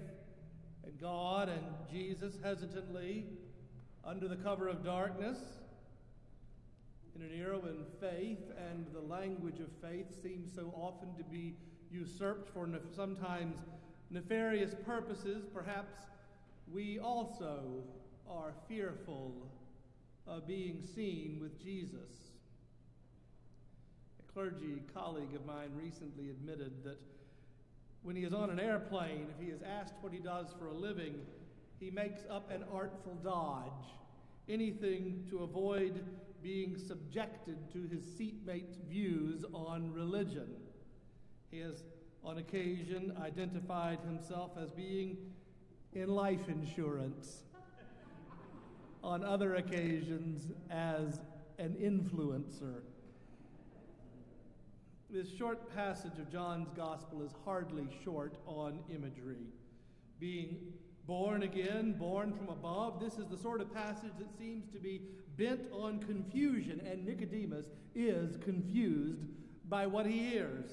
and 0.85 1.01
God 1.01 1.49
and 1.49 1.65
Jesus 1.91 2.35
hesitantly 2.43 3.27
under 4.05 4.29
the 4.29 4.37
cover 4.37 4.69
of 4.69 4.85
darkness? 4.85 5.39
In 7.15 7.23
an 7.23 7.31
era 7.39 7.59
when 7.59 7.85
faith 8.01 8.51
and 8.71 8.87
the 8.93 9.01
language 9.01 9.61
of 9.61 9.69
faith 9.83 10.07
seem 10.23 10.47
so 10.55 10.73
often 10.77 11.15
to 11.17 11.25
be 11.25 11.55
usurped 11.91 12.49
for 12.53 12.69
sometimes 12.97 13.59
nefarious 14.11 14.75
purposes, 14.87 15.45
perhaps 15.53 15.95
we 16.73 16.99
also 16.99 17.83
are 18.29 18.55
fearful 18.69 19.35
of 20.27 20.47
being 20.47 20.83
seen 20.95 21.39
with 21.41 21.63
Jesus 21.63 22.31
A 24.21 24.33
clergy 24.33 24.83
colleague 24.95 25.35
of 25.35 25.45
mine 25.45 25.71
recently 25.77 26.31
admitted 26.31 26.85
that 26.85 26.99
when 28.03 28.17
he 28.17 28.25
is 28.25 28.33
on 28.33 28.51
an 28.51 28.59
airplane, 28.59 29.27
if 29.31 29.45
he 29.45 29.51
is 29.53 29.61
asked 29.63 29.95
what 30.01 30.13
he 30.13 30.19
does 30.19 30.47
for 30.59 30.67
a 30.67 30.75
living, 30.75 31.15
he 31.79 31.91
makes 31.91 32.23
up 32.31 32.51
an 32.51 32.65
artful 32.73 33.15
dodge, 33.23 33.87
anything 34.49 35.25
to 35.31 35.39
avoid 35.39 36.05
being 36.43 36.77
subjected 36.77 37.57
to 37.73 37.87
his 37.95 38.05
seatmate's 38.05 38.77
views 38.89 39.45
on 39.55 39.93
religion. 39.93 40.49
He 41.51 41.61
has, 41.61 41.85
on 42.25 42.39
occasion, 42.39 43.17
identified 43.23 43.99
himself 44.05 44.53
as 44.61 44.71
being 44.73 45.17
in 45.93 46.09
life 46.09 46.49
insurance, 46.49 47.43
on 49.05 49.23
other 49.25 49.57
occasions, 49.57 50.51
as 50.71 51.21
an 51.59 51.77
influencer. 51.81 52.83
This 55.13 55.29
short 55.37 55.69
passage 55.77 56.19
of 56.19 56.33
John's 56.33 56.71
Gospel 56.75 57.21
is 57.21 57.33
hardly 57.45 57.87
short 58.03 58.35
on 58.47 58.79
imagery. 58.89 59.45
Being 60.19 60.57
born 61.07 61.43
again, 61.43 61.93
born 61.99 62.33
from 62.33 62.49
above, 62.49 62.99
this 62.99 63.19
is 63.19 63.27
the 63.29 63.37
sort 63.37 63.61
of 63.61 63.75
passage 63.75 64.15
that 64.19 64.35
seems 64.39 64.71
to 64.73 64.79
be 64.79 65.03
bent 65.37 65.61
on 65.71 65.99
confusion, 65.99 66.81
and 66.91 67.05
Nicodemus 67.05 67.67
is 67.95 68.39
confused 68.39 69.27
by 69.69 69.87
what 69.87 70.07
he 70.07 70.31
hears. 70.31 70.71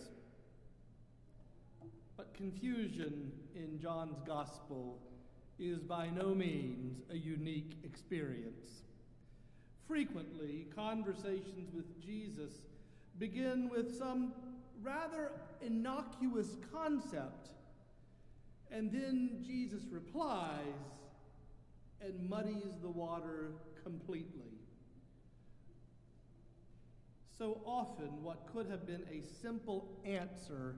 But 2.15 2.33
confusion 2.33 3.33
in 3.53 3.77
John's 3.77 4.21
Gospel 4.25 5.01
is 5.59 5.79
by 5.79 6.07
no 6.11 6.33
means 6.33 7.01
a 7.11 7.17
unique 7.17 7.73
experience. 7.83 8.83
Frequently, 9.85 10.67
conversations 10.73 11.73
with 11.73 12.01
Jesus 12.01 12.53
begin 13.19 13.69
with 13.69 13.97
some 13.97 14.31
rather 14.81 15.31
innocuous 15.61 16.55
concept, 16.73 17.49
and 18.71 18.91
then 18.91 19.43
Jesus 19.45 19.83
replies 19.91 20.63
and 22.01 22.29
muddies 22.29 22.79
the 22.81 22.89
water 22.89 23.51
completely. 23.83 24.53
So 27.37 27.61
often, 27.65 28.23
what 28.23 28.47
could 28.53 28.67
have 28.69 28.85
been 28.87 29.03
a 29.11 29.21
simple 29.41 29.99
answer 30.05 30.75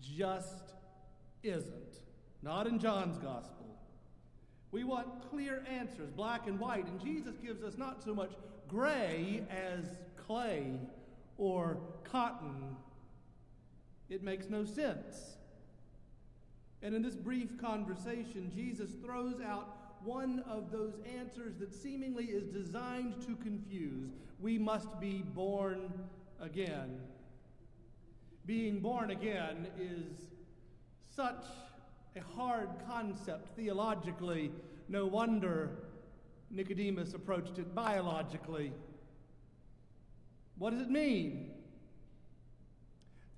just 0.00 0.72
isn't. 1.42 2.00
Not 2.42 2.66
in 2.66 2.78
John's 2.78 3.18
gospel. 3.18 3.66
We 4.70 4.84
want 4.84 5.28
clear 5.30 5.64
answers, 5.70 6.10
black 6.10 6.46
and 6.46 6.58
white, 6.58 6.86
and 6.86 7.00
Jesus 7.00 7.36
gives 7.36 7.62
us 7.62 7.76
not 7.76 8.02
so 8.02 8.14
much 8.14 8.32
gray 8.68 9.42
as 9.50 9.84
clay 10.26 10.78
or 11.42 11.76
cotton. 12.04 12.76
It 14.08 14.22
makes 14.22 14.48
no 14.48 14.64
sense. 14.64 15.38
And 16.82 16.94
in 16.94 17.02
this 17.02 17.16
brief 17.16 17.60
conversation, 17.60 18.52
Jesus 18.54 18.92
throws 19.04 19.40
out 19.40 19.96
one 20.04 20.44
of 20.48 20.70
those 20.70 20.94
answers 21.18 21.56
that 21.56 21.74
seemingly 21.74 22.26
is 22.26 22.44
designed 22.44 23.20
to 23.22 23.34
confuse. 23.34 24.10
We 24.40 24.56
must 24.56 25.00
be 25.00 25.24
born 25.34 25.92
again. 26.40 27.00
Being 28.46 28.78
born 28.78 29.10
again 29.10 29.66
is 29.76 30.26
such 31.12 31.44
a 32.14 32.20
hard 32.36 32.68
concept 32.88 33.56
theologically. 33.56 34.52
No 34.88 35.06
wonder 35.06 35.70
Nicodemus 36.52 37.14
approached 37.14 37.58
it 37.58 37.74
biologically. 37.74 38.72
What 40.58 40.70
does 40.70 40.82
it 40.82 40.90
mean? 40.90 41.50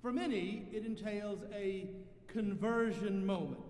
For 0.01 0.11
many, 0.11 0.67
it 0.71 0.85
entails 0.85 1.39
a 1.53 1.89
conversion 2.27 3.25
moment. 3.25 3.61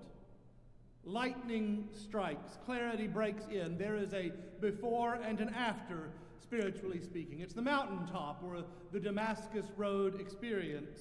Lightning 1.05 1.87
strikes, 1.93 2.57
clarity 2.65 3.07
breaks 3.07 3.45
in. 3.45 3.77
There 3.77 3.95
is 3.95 4.13
a 4.13 4.31
before 4.59 5.19
and 5.23 5.39
an 5.39 5.49
after, 5.49 6.09
spiritually 6.41 6.99
speaking. 6.99 7.41
It's 7.41 7.53
the 7.53 7.61
mountaintop 7.61 8.43
or 8.43 8.63
the 8.91 8.99
Damascus 8.99 9.67
Road 9.77 10.19
experience. 10.19 10.99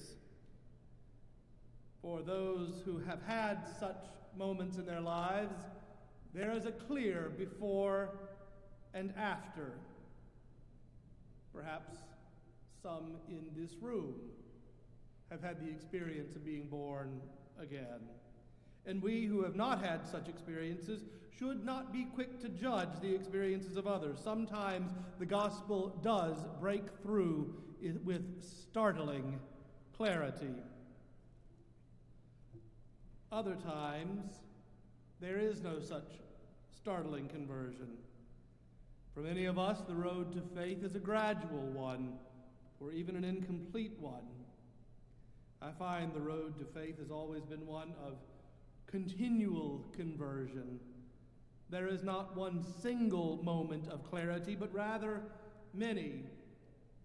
For 2.01 2.21
those 2.21 2.83
who 2.85 2.99
have 2.99 3.21
had 3.27 3.67
such 3.79 4.05
moments 4.37 4.77
in 4.77 4.85
their 4.85 5.01
lives, 5.01 5.55
there 6.33 6.51
is 6.51 6.65
a 6.65 6.71
clear 6.71 7.31
before 7.37 8.09
and 8.93 9.11
after. 9.17 9.71
Perhaps 11.53 11.97
some 12.85 13.17
in 13.29 13.41
this 13.59 13.71
room 13.81 14.13
have 15.31 15.41
had 15.41 15.59
the 15.59 15.67
experience 15.67 16.35
of 16.35 16.45
being 16.45 16.67
born 16.67 17.19
again. 17.59 17.99
And 18.85 19.01
we 19.01 19.25
who 19.25 19.43
have 19.43 19.55
not 19.55 19.83
had 19.83 20.05
such 20.05 20.29
experiences 20.29 21.03
should 21.35 21.65
not 21.65 21.91
be 21.91 22.05
quick 22.13 22.39
to 22.41 22.49
judge 22.49 22.89
the 23.01 23.15
experiences 23.15 23.75
of 23.75 23.87
others. 23.87 24.19
Sometimes 24.23 24.91
the 25.17 25.25
gospel 25.25 25.99
does 26.03 26.37
break 26.61 26.83
through 27.01 27.55
with 28.03 28.23
startling 28.43 29.39
clarity. 29.97 30.53
Other 33.31 33.55
times, 33.55 34.31
there 35.19 35.39
is 35.39 35.63
no 35.63 35.79
such 35.79 36.11
startling 36.69 37.29
conversion. 37.29 37.97
For 39.15 39.21
many 39.21 39.45
of 39.45 39.57
us, 39.57 39.81
the 39.87 39.95
road 39.95 40.33
to 40.33 40.41
faith 40.55 40.83
is 40.83 40.93
a 40.93 40.99
gradual 40.99 41.71
one 41.71 42.13
or 42.85 42.91
even 42.91 43.15
an 43.15 43.23
incomplete 43.23 43.97
one. 43.99 44.27
I 45.61 45.71
find 45.71 46.13
the 46.13 46.19
road 46.19 46.59
to 46.59 46.65
faith 46.65 46.99
has 46.99 47.09
always 47.09 47.43
been 47.43 47.65
one 47.65 47.93
of 48.05 48.17
continual 48.85 49.83
conversion. 49.95 50.79
There 51.69 51.87
is 51.87 52.03
not 52.03 52.37
one 52.37 52.63
single 52.81 53.41
moment 53.43 53.87
of 53.89 54.03
clarity, 54.03 54.55
but 54.55 54.71
rather 54.73 55.21
many 55.73 56.23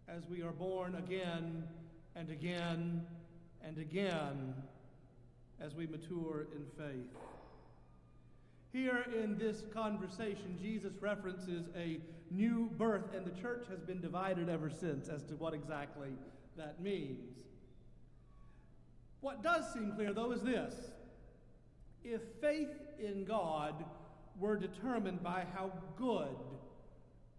as 0.06 0.26
we 0.28 0.42
are 0.42 0.52
born 0.52 0.96
again 0.96 1.64
and 2.14 2.30
again 2.30 3.06
and 3.64 3.78
again 3.78 4.54
as 5.60 5.74
we 5.74 5.86
mature 5.86 6.46
in 6.54 6.66
faith. 6.76 7.16
Here 8.72 9.06
in 9.16 9.38
this 9.38 9.62
conversation, 9.72 10.58
Jesus 10.60 10.92
references 11.00 11.66
a 11.74 12.00
new 12.30 12.70
birth, 12.78 13.14
and 13.14 13.26
the 13.26 13.40
church 13.40 13.66
has 13.68 13.80
been 13.80 14.00
divided 14.00 14.48
ever 14.48 14.70
since 14.70 15.08
as 15.08 15.22
to 15.24 15.34
what 15.34 15.54
exactly 15.54 16.10
that 16.56 16.80
means. 16.80 17.34
What 19.20 19.42
does 19.42 19.72
seem 19.72 19.92
clear, 19.92 20.12
though, 20.12 20.32
is 20.32 20.42
this 20.42 20.74
if 22.02 22.22
faith 22.40 22.74
in 22.98 23.24
God 23.24 23.84
were 24.38 24.56
determined 24.56 25.22
by 25.22 25.44
how 25.54 25.72
good, 25.96 26.36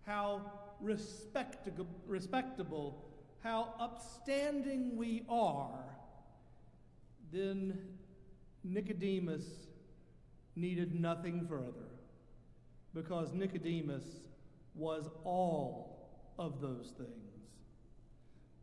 how 0.05 0.41
respectable, 0.79 3.05
how 3.43 3.73
upstanding 3.79 4.95
we 4.95 5.23
are, 5.27 5.83
then 7.31 7.77
Nicodemus 8.63 9.45
needed 10.55 10.99
nothing 10.99 11.47
further 11.47 11.87
because 12.93 13.33
Nicodemus 13.33 14.03
was 14.75 15.09
all 15.23 16.09
of 16.37 16.61
those 16.61 16.93
things. 16.97 17.31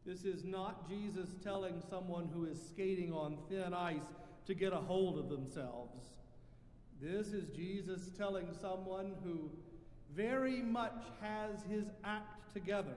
This 0.07 0.25
is 0.25 0.45
not 0.45 0.89
Jesus 0.89 1.29
telling 1.45 1.83
someone 1.91 2.31
who 2.33 2.47
is 2.47 2.59
skating 2.71 3.13
on 3.13 3.37
thin 3.49 3.75
ice 3.75 4.15
to 4.47 4.55
get 4.55 4.73
a 4.73 4.77
hold 4.77 5.19
of 5.19 5.29
themselves. 5.29 6.07
This 7.01 7.29
is 7.29 7.49
Jesus 7.55 8.11
telling 8.17 8.49
someone 8.61 9.13
who 9.23 9.51
very 10.17 10.63
much 10.63 11.05
has 11.21 11.63
his 11.71 11.85
act 12.05 12.53
together 12.53 12.97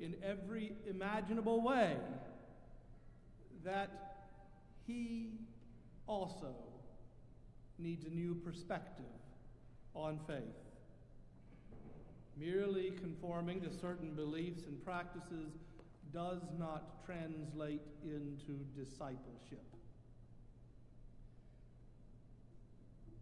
in 0.00 0.14
every 0.24 0.72
imaginable 0.88 1.60
way 1.60 1.96
that 3.62 4.16
he 4.86 5.32
also 6.06 6.54
needs 7.78 8.04
a 8.06 8.10
new 8.10 8.34
perspective 8.34 9.04
on 9.94 10.18
faith. 10.26 10.69
Merely 12.40 12.92
conforming 12.92 13.60
to 13.60 13.70
certain 13.70 14.14
beliefs 14.14 14.62
and 14.66 14.82
practices 14.82 15.52
does 16.12 16.40
not 16.58 17.04
translate 17.04 17.82
into 18.02 18.64
discipleship. 18.74 19.62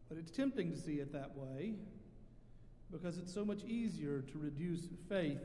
But 0.08 0.18
it's 0.18 0.30
tempting 0.30 0.70
to 0.70 0.78
see 0.78 1.00
it 1.00 1.12
that 1.12 1.36
way 1.36 1.74
because 2.90 3.18
it's 3.18 3.34
so 3.34 3.44
much 3.44 3.64
easier 3.64 4.20
to 4.20 4.38
reduce 4.38 4.86
faith 5.08 5.42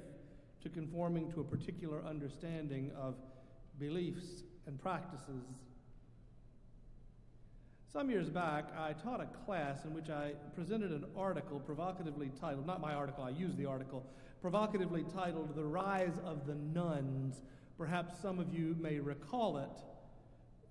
to 0.61 0.69
conforming 0.69 1.31
to 1.33 1.41
a 1.41 1.43
particular 1.43 2.01
understanding 2.07 2.91
of 2.97 3.15
beliefs 3.79 4.43
and 4.67 4.79
practices. 4.81 5.43
Some 7.93 8.09
years 8.09 8.27
back, 8.27 8.65
I 8.75 8.93
taught 8.93 9.21
a 9.21 9.27
class 9.45 9.85
in 9.85 9.93
which 9.93 10.09
I 10.09 10.31
presented 10.55 10.89
an 10.89 11.05
article 11.15 11.59
provocatively 11.59 12.31
titled, 12.41 12.65
not 12.65 12.81
my 12.81 12.95
article, 12.95 13.23
I 13.23 13.29
used 13.29 13.55
the 13.55 13.67
article, 13.67 14.03
provocatively 14.41 15.05
titled 15.13 15.55
The 15.55 15.63
Rise 15.63 16.17
of 16.25 16.47
the 16.47 16.55
Nones. 16.55 17.41
Perhaps 17.77 18.19
some 18.19 18.39
of 18.39 18.51
you 18.51 18.75
may 18.79 18.97
recall 18.97 19.59
it. 19.59 19.69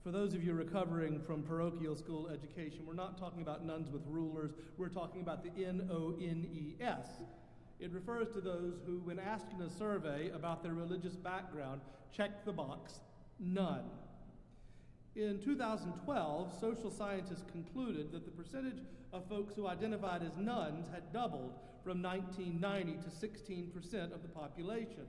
For 0.03 0.11
those 0.11 0.35
of 0.35 0.43
you 0.43 0.53
recovering 0.55 1.21
from 1.21 1.45
parochial 1.45 1.95
school 1.95 2.27
education, 2.29 2.81
we're 2.85 2.95
not 2.95 3.17
talking 3.17 3.41
about 3.41 3.65
nuns 3.65 3.89
with 3.89 4.03
rulers, 4.09 4.51
we're 4.77 4.89
talking 4.89 5.21
about 5.21 5.45
the 5.45 5.65
N 5.65 5.89
O 5.93 6.17
N 6.21 6.45
E 6.53 6.75
S. 6.83 7.07
It 7.79 7.93
refers 7.93 8.31
to 8.31 8.41
those 8.41 8.81
who, 8.85 8.99
when 9.05 9.21
asked 9.21 9.53
in 9.55 9.65
a 9.65 9.71
survey 9.71 10.31
about 10.35 10.65
their 10.65 10.75
religious 10.75 11.15
background, 11.15 11.83
check 12.11 12.45
the 12.45 12.53
box 12.53 12.99
none. 13.39 13.85
In 15.15 15.41
2012, 15.45 16.59
social 16.59 16.91
scientists 16.91 17.45
concluded 17.53 18.13
that 18.13 18.25
the 18.25 18.31
percentage 18.31 18.83
of 19.13 19.29
folks 19.29 19.55
who 19.55 19.67
identified 19.67 20.23
as 20.23 20.39
nones 20.39 20.89
had 20.89 21.13
doubled 21.13 21.53
from 21.85 22.03
1990 22.03 22.95
to 22.95 23.11
16% 23.11 24.15
of 24.15 24.23
the 24.23 24.29
population. 24.29 25.07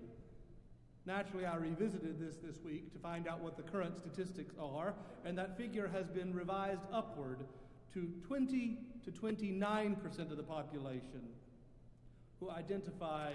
Naturally, 1.06 1.46
I 1.46 1.56
revisited 1.56 2.20
this 2.20 2.36
this 2.38 2.62
week 2.64 2.92
to 2.94 3.00
find 3.00 3.28
out 3.28 3.40
what 3.40 3.56
the 3.56 3.64
current 3.64 3.98
statistics 3.98 4.56
are, 4.60 4.94
and 5.26 5.38
that 5.38 5.58
figure 5.58 5.88
has 5.88 6.10
been 6.10 6.34
revised 6.34 6.84
upward 6.92 7.40
to 7.94 8.10
20 8.28 8.80
to 9.06 9.12
29% 9.12 10.32
of 10.32 10.38
the 10.38 10.44
population 10.44 11.30
who 12.40 12.50
identify 12.50 13.32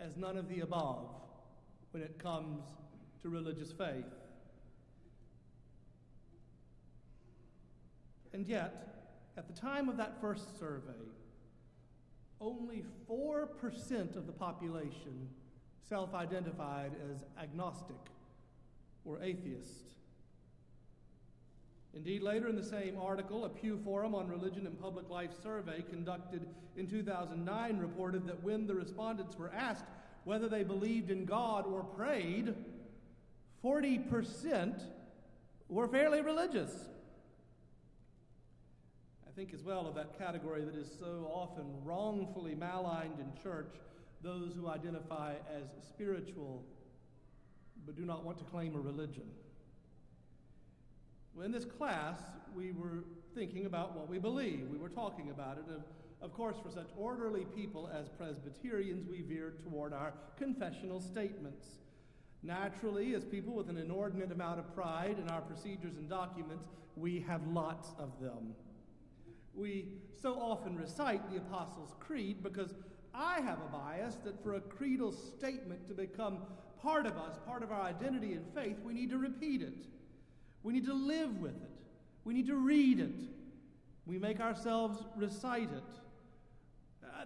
as 0.00 0.16
none 0.16 0.36
of 0.38 0.48
the 0.48 0.60
above 0.60 1.08
when 1.90 2.02
it 2.02 2.18
comes 2.18 2.62
to 3.20 3.28
religious 3.28 3.72
faith. 3.72 4.04
And 8.34 8.48
yet, 8.48 9.12
at 9.36 9.46
the 9.46 9.58
time 9.58 9.88
of 9.88 9.96
that 9.96 10.20
first 10.20 10.58
survey, 10.58 10.90
only 12.40 12.84
4% 13.08 14.16
of 14.16 14.26
the 14.26 14.32
population 14.32 15.28
self 15.88 16.12
identified 16.14 16.90
as 17.12 17.24
agnostic 17.40 17.96
or 19.04 19.22
atheist. 19.22 19.94
Indeed, 21.94 22.22
later 22.22 22.48
in 22.48 22.56
the 22.56 22.64
same 22.64 22.98
article, 23.00 23.44
a 23.44 23.48
Pew 23.48 23.78
Forum 23.84 24.16
on 24.16 24.26
Religion 24.26 24.66
and 24.66 24.80
Public 24.80 25.08
Life 25.08 25.30
survey 25.40 25.84
conducted 25.88 26.44
in 26.76 26.88
2009 26.88 27.78
reported 27.78 28.26
that 28.26 28.42
when 28.42 28.66
the 28.66 28.74
respondents 28.74 29.38
were 29.38 29.52
asked 29.54 29.84
whether 30.24 30.48
they 30.48 30.64
believed 30.64 31.12
in 31.12 31.24
God 31.24 31.66
or 31.66 31.84
prayed, 31.84 32.52
40% 33.62 34.82
were 35.68 35.86
fairly 35.86 36.20
religious. 36.20 36.72
Think 39.36 39.52
as 39.52 39.64
well 39.64 39.88
of 39.88 39.96
that 39.96 40.16
category 40.16 40.64
that 40.64 40.76
is 40.76 40.88
so 40.98 41.28
often 41.32 41.64
wrongfully 41.82 42.54
maligned 42.54 43.18
in 43.18 43.42
church 43.42 43.74
those 44.22 44.52
who 44.54 44.68
identify 44.68 45.34
as 45.52 45.64
spiritual 45.88 46.64
but 47.84 47.96
do 47.96 48.04
not 48.04 48.24
want 48.24 48.38
to 48.38 48.44
claim 48.44 48.74
a 48.76 48.80
religion. 48.80 49.24
Well, 51.34 51.44
in 51.44 51.52
this 51.52 51.64
class, 51.64 52.20
we 52.54 52.72
were 52.72 53.04
thinking 53.34 53.66
about 53.66 53.96
what 53.96 54.08
we 54.08 54.18
believe. 54.18 54.68
We 54.70 54.78
were 54.78 54.88
talking 54.88 55.30
about 55.30 55.58
it. 55.58 55.64
Of 56.22 56.32
course, 56.32 56.56
for 56.62 56.70
such 56.70 56.88
orderly 56.96 57.44
people 57.56 57.90
as 57.92 58.08
Presbyterians, 58.08 59.04
we 59.08 59.20
veered 59.20 59.62
toward 59.62 59.92
our 59.92 60.14
confessional 60.38 61.00
statements. 61.00 61.66
Naturally, 62.42 63.14
as 63.14 63.24
people 63.24 63.54
with 63.54 63.68
an 63.68 63.78
inordinate 63.78 64.30
amount 64.30 64.60
of 64.60 64.74
pride 64.74 65.16
in 65.20 65.28
our 65.28 65.40
procedures 65.40 65.96
and 65.96 66.08
documents, 66.08 66.66
we 66.96 67.20
have 67.26 67.46
lots 67.48 67.90
of 67.98 68.10
them. 68.20 68.54
We 69.56 69.86
so 70.20 70.34
often 70.34 70.76
recite 70.76 71.30
the 71.30 71.38
Apostles' 71.38 71.94
Creed 72.00 72.42
because 72.42 72.74
I 73.14 73.40
have 73.40 73.58
a 73.60 73.76
bias 73.76 74.16
that 74.24 74.42
for 74.42 74.54
a 74.54 74.60
creedal 74.60 75.12
statement 75.12 75.86
to 75.88 75.94
become 75.94 76.38
part 76.82 77.06
of 77.06 77.16
us, 77.16 77.38
part 77.46 77.62
of 77.62 77.70
our 77.70 77.82
identity 77.82 78.32
and 78.32 78.44
faith, 78.54 78.76
we 78.84 78.92
need 78.92 79.10
to 79.10 79.18
repeat 79.18 79.62
it. 79.62 79.86
We 80.62 80.72
need 80.72 80.86
to 80.86 80.94
live 80.94 81.40
with 81.40 81.54
it. 81.62 81.70
We 82.24 82.34
need 82.34 82.46
to 82.46 82.56
read 82.56 82.98
it. 82.98 83.14
We 84.06 84.18
make 84.18 84.40
ourselves 84.40 85.04
recite 85.16 85.70
it. 85.72 86.03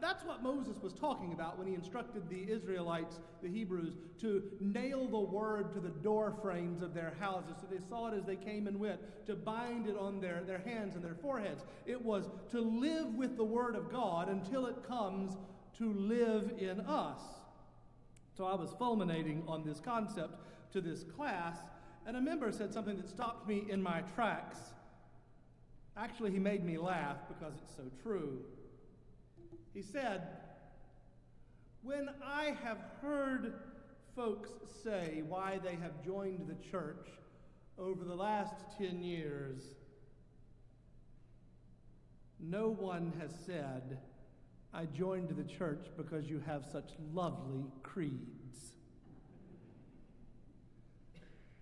That's 0.00 0.24
what 0.24 0.42
Moses 0.42 0.76
was 0.82 0.92
talking 0.92 1.32
about 1.32 1.58
when 1.58 1.66
he 1.66 1.74
instructed 1.74 2.28
the 2.28 2.50
Israelites, 2.50 3.18
the 3.42 3.48
Hebrews, 3.48 3.94
to 4.20 4.42
nail 4.60 5.08
the 5.08 5.18
word 5.18 5.72
to 5.72 5.80
the 5.80 5.88
door 5.88 6.34
frames 6.42 6.82
of 6.82 6.94
their 6.94 7.14
houses 7.18 7.56
so 7.60 7.66
they 7.70 7.80
saw 7.88 8.08
it 8.08 8.16
as 8.16 8.24
they 8.24 8.36
came 8.36 8.66
and 8.66 8.78
went, 8.78 9.00
to 9.26 9.34
bind 9.34 9.88
it 9.88 9.96
on 9.96 10.20
their, 10.20 10.42
their 10.46 10.60
hands 10.60 10.94
and 10.94 11.04
their 11.04 11.16
foreheads. 11.16 11.64
It 11.86 12.00
was 12.00 12.30
to 12.50 12.60
live 12.60 13.14
with 13.14 13.36
the 13.36 13.44
word 13.44 13.74
of 13.74 13.90
God 13.90 14.28
until 14.28 14.66
it 14.66 14.76
comes 14.86 15.36
to 15.78 15.92
live 15.92 16.52
in 16.58 16.80
us. 16.80 17.20
So 18.36 18.44
I 18.44 18.54
was 18.54 18.72
fulminating 18.78 19.42
on 19.48 19.64
this 19.64 19.80
concept 19.80 20.38
to 20.72 20.80
this 20.80 21.02
class, 21.02 21.56
and 22.06 22.16
a 22.16 22.20
member 22.20 22.52
said 22.52 22.72
something 22.72 22.96
that 22.96 23.08
stopped 23.08 23.48
me 23.48 23.64
in 23.68 23.82
my 23.82 24.02
tracks. 24.14 24.58
Actually, 25.96 26.30
he 26.30 26.38
made 26.38 26.64
me 26.64 26.78
laugh 26.78 27.16
because 27.28 27.54
it's 27.60 27.74
so 27.74 27.84
true. 28.02 28.44
He 29.74 29.82
said, 29.82 30.22
When 31.82 32.08
I 32.24 32.56
have 32.64 32.78
heard 33.00 33.54
folks 34.16 34.50
say 34.82 35.22
why 35.28 35.60
they 35.62 35.76
have 35.76 36.04
joined 36.04 36.48
the 36.48 36.70
church 36.70 37.08
over 37.78 38.04
the 38.04 38.14
last 38.14 38.54
10 38.78 39.02
years, 39.02 39.62
no 42.40 42.70
one 42.70 43.12
has 43.20 43.32
said, 43.46 43.98
I 44.72 44.84
joined 44.84 45.30
the 45.30 45.44
church 45.44 45.86
because 45.96 46.28
you 46.28 46.42
have 46.46 46.64
such 46.70 46.90
lovely 47.12 47.64
creeds. 47.82 48.74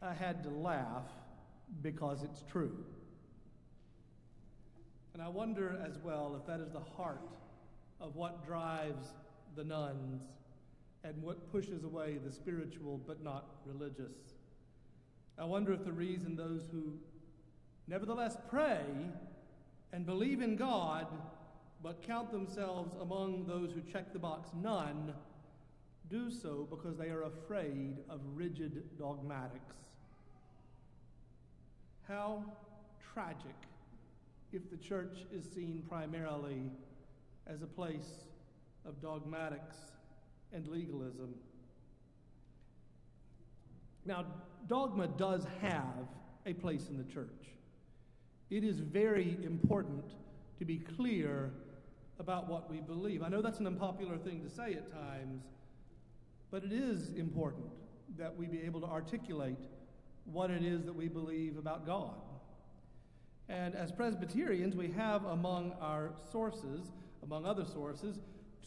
I 0.03 0.13
had 0.13 0.43
to 0.45 0.51
laugh 0.51 1.09
because 1.83 2.23
it's 2.23 2.43
true. 2.51 2.77
And 5.15 5.23
I 5.23 5.29
wonder 5.29 5.83
as 5.87 5.99
well 5.99 6.37
if 6.39 6.47
that 6.47 6.61
is 6.61 6.73
the 6.73 6.81
heart 6.81 7.23
of 8.01 8.17
what 8.17 8.47
drives 8.47 9.09
the 9.57 9.65
nones 9.65 10.23
and 11.05 11.23
what 11.23 11.51
pushes 11.53 11.85
away 11.85 12.19
the 12.25 12.33
spiritual 12.33 13.01
but 13.07 13.23
not 13.23 13.47
religious. 13.65 14.13
I 15.39 15.45
wonder 15.45 15.73
if 15.73 15.85
the 15.85 15.93
reason 15.93 16.37
those 16.37 16.69
who 16.71 16.95
nevertheless 17.87 18.37
pray 18.49 18.81
and 19.93 20.05
believe 20.05 20.41
in 20.41 20.57
God 20.57 21.07
but 21.83 22.03
count 22.03 22.33
themselves 22.33 22.95
among 23.01 23.47
those 23.47 23.71
who 23.73 23.81
check 23.93 24.13
the 24.13 24.19
box 24.19 24.51
none, 24.61 25.13
do 26.11 26.31
so 26.31 26.67
because 26.71 26.97
they 26.97 27.09
are 27.09 27.25
afraid 27.25 27.99
of 28.09 28.21
rigid 28.35 28.83
dogmatics. 28.99 29.77
How 32.09 32.45
tragic 33.13 33.55
if 34.53 34.71
the 34.71 34.77
church 34.77 35.19
is 35.33 35.45
seen 35.55 35.83
primarily 35.89 36.71
as 37.47 37.63
a 37.63 37.67
place 37.67 38.27
of 38.85 39.01
dogmatics 39.01 39.77
and 40.53 40.67
legalism. 40.69 41.35
Now, 44.05 44.27
dogma 44.69 45.09
does 45.09 45.47
have 45.61 46.09
a 46.47 46.53
place 46.55 46.89
in 46.89 46.97
the 46.97 47.05
church. 47.05 47.29
It 48.51 48.63
is 48.63 48.79
very 48.79 49.37
important 49.43 50.05
to 50.59 50.65
be 50.65 50.79
clear 50.79 51.51
about 52.19 52.49
what 52.49 52.71
we 52.71 52.81
believe. 52.81 53.23
I 53.23 53.29
know 53.29 53.43
that's 53.43 53.59
an 53.59 53.67
unpopular 53.67 54.17
thing 54.17 54.41
to 54.43 54.49
say 54.49 54.75
at 54.75 54.91
times, 54.93 55.43
but 56.51 56.65
it 56.65 56.73
is 56.73 57.11
important 57.17 57.67
that 58.17 58.35
we 58.37 58.47
be 58.47 58.63
able 58.63 58.81
to 58.81 58.87
articulate 58.87 59.59
what 60.25 60.51
it 60.51 60.65
is 60.65 60.85
that 60.85 60.95
we 60.95 61.09
believe 61.09 61.59
about 61.59 61.85
God. 61.85 62.15
And 63.49 63.75
as 63.75 63.93
Presbyterians, 63.93 64.77
we 64.77 64.89
have 64.93 65.25
among 65.25 65.73
our 65.81 66.13
sources, 66.31 66.93
among 67.27 67.45
other 67.45 67.65
sources, 67.65 68.21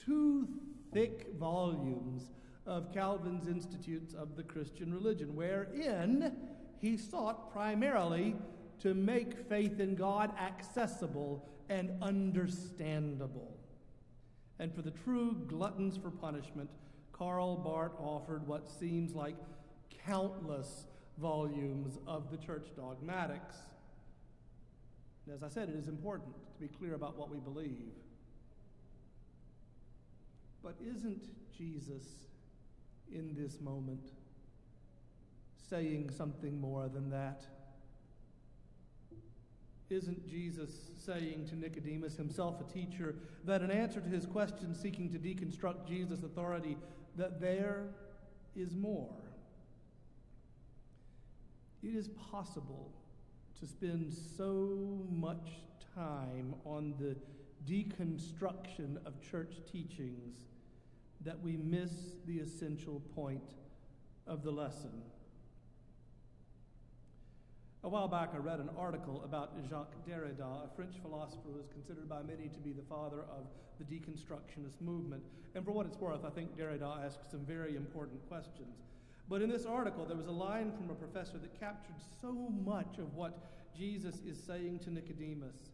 two 0.05 0.47
thick 0.93 1.27
volumes 1.39 2.29
of 2.65 2.93
Calvin's 2.93 3.47
Institutes 3.47 4.13
of 4.13 4.35
the 4.35 4.43
Christian 4.43 4.93
Religion, 4.93 5.35
wherein 5.35 6.35
he 6.79 6.97
sought 6.97 7.51
primarily 7.51 8.35
to 8.81 8.93
make 8.93 9.47
faith 9.47 9.79
in 9.79 9.95
God 9.95 10.31
accessible 10.39 11.47
and 11.69 11.91
understandable. 12.01 13.57
And 14.59 14.73
for 14.73 14.81
the 14.81 14.91
true 14.91 15.35
gluttons 15.47 15.97
for 15.97 16.11
punishment, 16.11 16.69
Karl 17.13 17.55
Barth 17.55 17.93
offered 17.99 18.47
what 18.47 18.69
seems 18.69 19.13
like 19.15 19.35
countless 20.05 20.85
volumes 21.17 21.97
of 22.07 22.31
the 22.31 22.37
church 22.37 22.67
dogmatics. 22.75 23.55
And 25.25 25.35
as 25.35 25.43
I 25.43 25.49
said, 25.49 25.69
it 25.69 25.75
is 25.75 25.87
important 25.87 26.33
to 26.55 26.61
be 26.61 26.67
clear 26.67 26.93
about 26.95 27.17
what 27.17 27.29
we 27.29 27.37
believe. 27.37 27.93
But 30.63 30.75
isn't 30.85 31.23
Jesus 31.57 32.05
in 33.11 33.35
this 33.37 33.59
moment 33.61 34.11
saying 35.69 36.09
something 36.15 36.59
more 36.59 36.89
than 36.89 37.09
that? 37.11 37.45
Isn't 39.89 40.27
Jesus 40.29 40.69
saying 40.97 41.47
to 41.49 41.55
Nicodemus, 41.55 42.15
himself 42.15 42.61
a 42.61 42.71
teacher, 42.71 43.15
that 43.45 43.61
in 43.61 43.71
answer 43.71 43.99
to 43.99 44.07
his 44.07 44.25
question 44.25 44.75
seeking 44.75 45.11
to 45.11 45.17
deconstruct 45.17 45.87
Jesus' 45.87 46.21
authority, 46.23 46.77
that 47.15 47.41
there 47.41 47.87
is 48.55 48.75
more? 48.75 49.09
It 51.81 51.95
is 51.95 52.09
possible 52.31 52.91
to 53.59 53.65
spend 53.65 54.13
so 54.37 55.05
much 55.09 55.49
time 55.95 56.53
on 56.65 56.93
the 56.99 57.15
deconstruction 57.67 58.97
of 59.05 59.13
church 59.21 59.55
teachings 59.71 60.45
that 61.21 61.39
we 61.41 61.57
miss 61.57 61.91
the 62.25 62.39
essential 62.39 63.01
point 63.15 63.55
of 64.27 64.43
the 64.43 64.51
lesson. 64.51 64.91
A 67.83 67.89
while 67.89 68.09
back, 68.09 68.31
I 68.33 68.37
read 68.37 68.59
an 68.59 68.69
article 68.77 69.21
about 69.23 69.51
Jacques 69.69 69.95
Derrida, 70.05 70.65
a 70.65 70.75
French 70.75 70.95
philosopher 71.01 71.47
who 71.53 71.59
is 71.59 71.67
considered 71.69 72.09
by 72.09 72.21
many 72.23 72.49
to 72.49 72.59
be 72.59 72.73
the 72.73 72.83
father 72.83 73.21
of 73.21 73.47
the 73.79 73.85
deconstructionist 73.85 74.81
movement. 74.81 75.23
And 75.55 75.63
for 75.63 75.71
what 75.71 75.85
it's 75.85 75.97
worth, 75.97 76.25
I 76.25 76.29
think 76.29 76.57
Derrida 76.57 77.05
asked 77.05 77.31
some 77.31 77.45
very 77.45 77.77
important 77.77 78.27
questions. 78.27 78.83
But 79.29 79.41
in 79.41 79.49
this 79.49 79.65
article, 79.65 80.05
there 80.05 80.17
was 80.17 80.27
a 80.27 80.31
line 80.31 80.73
from 80.73 80.89
a 80.89 80.93
professor 80.93 81.37
that 81.37 81.57
captured 81.57 81.95
so 82.19 82.33
much 82.33 82.97
of 82.97 83.13
what 83.13 83.39
Jesus 83.77 84.15
is 84.27 84.37
saying 84.37 84.79
to 84.79 84.91
Nicodemus. 84.91 85.71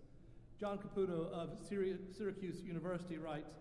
John 0.60 0.77
Caputo 0.77 1.31
of 1.31 1.58
Syracuse 1.67 2.62
University 2.63 3.17
writes 3.17 3.55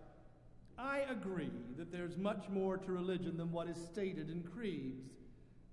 I 0.77 0.99
agree 1.09 1.51
that 1.77 1.91
there's 1.91 2.17
much 2.17 2.45
more 2.49 2.77
to 2.77 2.91
religion 2.91 3.37
than 3.37 3.51
what 3.51 3.67
is 3.69 3.77
stated 3.77 4.29
in 4.29 4.43
creeds. 4.43 5.13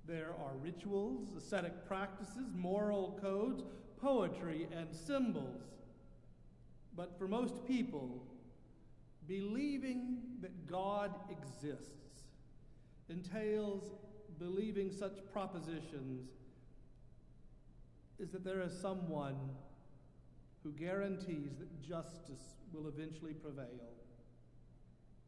There 0.06 0.34
are 0.38 0.52
rituals, 0.62 1.28
ascetic 1.36 1.86
practices, 1.86 2.54
moral 2.54 3.18
codes, 3.20 3.62
poetry, 4.00 4.66
and 4.76 4.94
symbols. 4.94 5.62
But 6.96 7.16
for 7.18 7.26
most 7.26 7.66
people, 7.66 8.22
believing 9.26 10.18
that 10.40 10.66
God 10.66 11.14
exists 11.30 11.90
entails 13.08 13.90
believing 14.38 14.90
such 14.90 15.18
propositions 15.32 16.28
is 18.18 18.30
that 18.30 18.44
there 18.44 18.62
is 18.62 18.76
someone 18.78 19.36
who 20.62 20.72
guarantees 20.72 21.58
that 21.58 21.82
justice 21.82 22.56
will 22.72 22.88
eventually 22.88 23.32
prevail, 23.32 23.66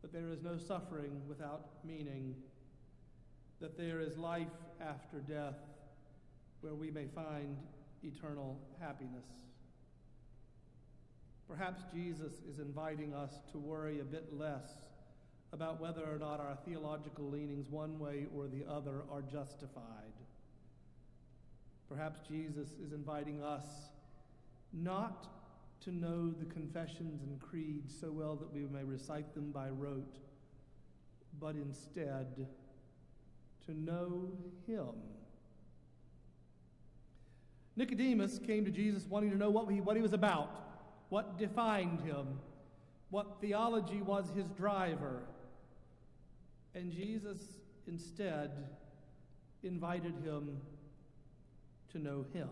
that 0.04 0.12
there 0.12 0.30
is 0.30 0.42
no 0.42 0.58
suffering 0.58 1.22
without 1.26 1.82
meaning 1.82 2.34
that 3.58 3.78
there 3.78 4.02
is 4.02 4.18
life 4.18 4.52
after 4.78 5.16
death 5.20 5.56
where 6.60 6.74
we 6.74 6.90
may 6.90 7.06
find 7.14 7.56
eternal 8.02 8.60
happiness. 8.78 9.24
Perhaps 11.48 11.84
Jesus 11.94 12.34
is 12.46 12.58
inviting 12.58 13.14
us 13.14 13.30
to 13.52 13.56
worry 13.56 14.00
a 14.00 14.04
bit 14.04 14.28
less 14.38 14.66
about 15.54 15.80
whether 15.80 16.02
or 16.02 16.18
not 16.18 16.38
our 16.38 16.58
theological 16.66 17.30
leanings, 17.30 17.70
one 17.70 17.98
way 17.98 18.26
or 18.36 18.46
the 18.46 18.70
other, 18.70 19.04
are 19.10 19.22
justified. 19.22 20.12
Perhaps 21.88 22.20
Jesus 22.28 22.68
is 22.84 22.92
inviting 22.92 23.42
us 23.42 23.64
not 24.70 25.28
to 25.82 25.90
know 25.90 26.30
the 26.30 26.46
confessions 26.46 27.22
and 27.22 27.40
creeds 27.40 27.94
so 28.00 28.10
well 28.10 28.36
that 28.36 28.52
we 28.52 28.60
may 28.66 28.84
recite 28.84 29.34
them 29.34 29.50
by 29.50 29.68
rote, 29.68 30.18
but 31.40 31.56
instead 31.56 32.46
to 33.66 33.74
know 33.74 34.30
him. 34.66 34.94
Nicodemus 37.76 38.38
came 38.38 38.64
to 38.64 38.70
Jesus 38.70 39.04
wanting 39.08 39.30
to 39.30 39.36
know 39.36 39.50
what 39.50 39.70
he, 39.70 39.80
what 39.80 39.96
he 39.96 40.02
was 40.02 40.12
about, 40.12 40.50
what 41.08 41.38
defined 41.38 42.00
him, 42.00 42.38
what 43.10 43.40
theology 43.40 44.00
was 44.00 44.26
his 44.34 44.46
driver. 44.50 45.22
And 46.74 46.92
Jesus 46.92 47.38
instead 47.86 48.50
invited 49.62 50.14
him 50.24 50.56
to 51.92 51.98
know 51.98 52.24
him. 52.32 52.48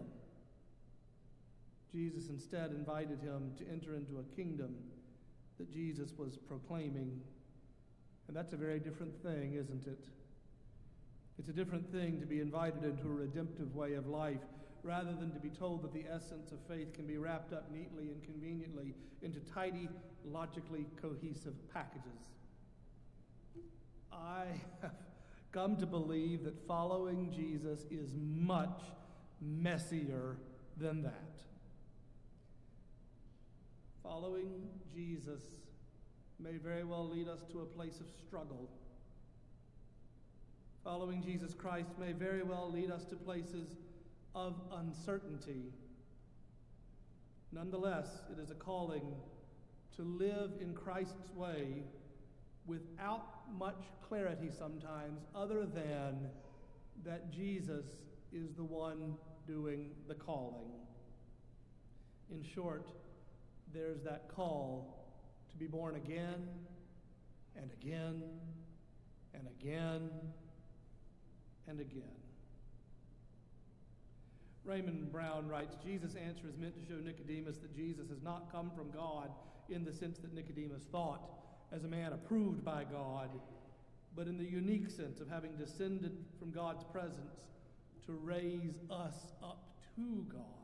Jesus 1.92 2.28
instead 2.28 2.70
invited 2.70 3.20
him 3.20 3.52
to 3.58 3.68
enter 3.70 3.94
into 3.94 4.18
a 4.18 4.36
kingdom 4.36 4.74
that 5.58 5.70
Jesus 5.70 6.12
was 6.16 6.38
proclaiming. 6.38 7.20
And 8.28 8.36
that's 8.36 8.54
a 8.54 8.56
very 8.56 8.80
different 8.80 9.14
thing, 9.22 9.54
isn't 9.54 9.86
it? 9.86 9.98
It's 11.38 11.48
a 11.48 11.52
different 11.52 11.90
thing 11.92 12.18
to 12.20 12.26
be 12.26 12.40
invited 12.40 12.84
into 12.84 13.08
a 13.08 13.12
redemptive 13.12 13.74
way 13.74 13.94
of 13.94 14.06
life 14.06 14.40
rather 14.82 15.12
than 15.12 15.32
to 15.32 15.38
be 15.38 15.50
told 15.50 15.82
that 15.82 15.92
the 15.92 16.04
essence 16.12 16.50
of 16.50 16.58
faith 16.68 16.92
can 16.94 17.06
be 17.06 17.18
wrapped 17.18 17.52
up 17.52 17.70
neatly 17.70 18.08
and 18.08 18.22
conveniently 18.24 18.94
into 19.22 19.38
tidy, 19.40 19.88
logically 20.24 20.86
cohesive 21.00 21.54
packages. 21.72 22.30
I 24.12 24.46
have 24.80 24.92
come 25.52 25.76
to 25.76 25.86
believe 25.86 26.44
that 26.44 26.66
following 26.66 27.30
Jesus 27.30 27.86
is 27.90 28.14
much 28.16 28.80
messier 29.40 30.36
than 30.76 31.02
that. 31.02 31.42
Following 34.02 34.68
Jesus 34.94 35.42
may 36.38 36.56
very 36.56 36.84
well 36.84 37.08
lead 37.08 37.28
us 37.28 37.40
to 37.52 37.60
a 37.60 37.64
place 37.64 38.00
of 38.00 38.06
struggle 38.26 38.68
Following 40.84 41.22
Jesus 41.22 41.54
Christ 41.54 41.90
may 41.96 42.10
very 42.10 42.42
well 42.42 42.68
lead 42.68 42.90
us 42.90 43.04
to 43.04 43.14
places 43.14 43.76
of 44.34 44.56
uncertainty. 44.72 45.72
Nonetheless, 47.52 48.08
it 48.32 48.40
is 48.42 48.50
a 48.50 48.54
calling 48.54 49.14
to 49.94 50.02
live 50.02 50.50
in 50.60 50.74
Christ's 50.74 51.32
way 51.36 51.84
without 52.66 53.44
much 53.56 53.84
clarity 54.08 54.50
sometimes, 54.50 55.20
other 55.36 55.66
than 55.66 56.28
that 57.04 57.30
Jesus 57.30 57.84
is 58.32 58.52
the 58.56 58.64
one 58.64 59.14
doing 59.46 59.90
the 60.08 60.14
calling. 60.14 60.70
In 62.32 62.42
short, 62.42 62.88
there's 63.74 64.02
that 64.02 64.28
call 64.34 65.06
to 65.50 65.56
be 65.56 65.66
born 65.66 65.96
again 65.96 66.48
and 67.56 67.70
again 67.80 68.22
and 69.34 69.46
again 69.60 70.10
and 71.68 71.80
again. 71.80 72.02
Raymond 74.64 75.10
Brown 75.10 75.48
writes 75.48 75.74
Jesus' 75.84 76.14
answer 76.14 76.46
is 76.48 76.56
meant 76.56 76.74
to 76.80 76.88
show 76.88 77.00
Nicodemus 77.00 77.56
that 77.58 77.74
Jesus 77.74 78.08
has 78.10 78.22
not 78.22 78.52
come 78.52 78.70
from 78.76 78.90
God 78.90 79.30
in 79.68 79.84
the 79.84 79.92
sense 79.92 80.18
that 80.18 80.34
Nicodemus 80.34 80.82
thought 80.92 81.30
as 81.72 81.84
a 81.84 81.88
man 81.88 82.12
approved 82.12 82.64
by 82.64 82.84
God, 82.84 83.30
but 84.14 84.26
in 84.26 84.38
the 84.38 84.44
unique 84.44 84.90
sense 84.90 85.20
of 85.20 85.28
having 85.28 85.56
descended 85.56 86.12
from 86.38 86.52
God's 86.52 86.84
presence 86.84 87.46
to 88.06 88.12
raise 88.12 88.78
us 88.90 89.32
up 89.42 89.70
to 89.96 90.24
God. 90.28 90.61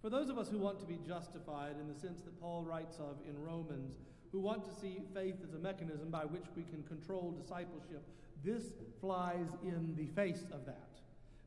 For 0.00 0.10
those 0.10 0.28
of 0.28 0.38
us 0.38 0.48
who 0.48 0.58
want 0.58 0.78
to 0.80 0.86
be 0.86 0.98
justified 1.06 1.76
in 1.80 1.88
the 1.88 1.98
sense 1.98 2.20
that 2.24 2.40
Paul 2.40 2.64
writes 2.64 2.98
of 2.98 3.16
in 3.28 3.40
Romans, 3.42 3.96
who 4.30 4.40
want 4.40 4.64
to 4.64 4.80
see 4.80 5.00
faith 5.14 5.36
as 5.42 5.54
a 5.54 5.58
mechanism 5.58 6.10
by 6.10 6.24
which 6.24 6.44
we 6.54 6.62
can 6.62 6.82
control 6.84 7.32
discipleship, 7.32 8.06
this 8.44 8.72
flies 9.00 9.48
in 9.64 9.94
the 9.96 10.06
face 10.14 10.44
of 10.52 10.64
that. 10.66 10.88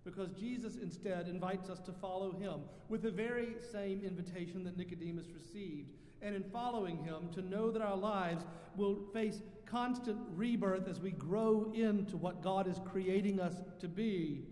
because 0.03 0.31
Jesus 0.31 0.77
instead 0.81 1.27
invites 1.27 1.69
us 1.69 1.79
to 1.81 1.91
follow 1.93 2.31
him 2.31 2.61
with 2.89 3.03
the 3.03 3.11
very 3.11 3.55
same 3.71 4.01
invitation 4.03 4.63
that 4.63 4.77
Nicodemus 4.77 5.27
received. 5.33 5.91
And 6.23 6.35
in 6.35 6.43
following 6.43 7.03
him, 7.03 7.29
to 7.33 7.41
know 7.41 7.71
that 7.71 7.81
our 7.81 7.95
lives 7.95 8.45
will 8.75 8.97
face 9.13 9.41
constant 9.65 10.17
rebirth 10.35 10.87
as 10.87 10.99
we 10.99 11.11
grow 11.11 11.71
into 11.73 12.17
what 12.17 12.43
God 12.43 12.67
is 12.67 12.79
creating 12.85 13.39
us 13.39 13.55
to 13.79 13.87
be. 13.87 14.43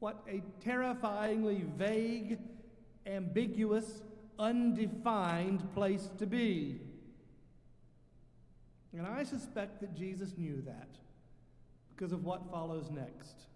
What 0.00 0.24
a 0.28 0.42
terrifyingly 0.62 1.64
vague, 1.76 2.38
ambiguous, 3.06 4.02
undefined 4.38 5.72
place 5.74 6.08
to 6.18 6.26
be. 6.26 6.80
And 8.96 9.06
I 9.06 9.22
suspect 9.22 9.80
that 9.82 9.94
Jesus 9.94 10.36
knew 10.36 10.62
that 10.62 10.88
because 11.94 12.12
of 12.12 12.24
what 12.24 12.50
follows 12.50 12.90
next 12.90 13.46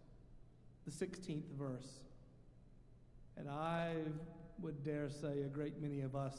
the 0.84 0.90
16th 0.90 1.49
verse. 1.59 2.01
And 3.38 3.49
I 3.49 3.95
would 4.61 4.84
dare 4.84 5.09
say 5.09 5.42
a 5.42 5.49
great 5.49 5.80
many 5.80 6.03
of 6.03 6.14
us 6.14 6.36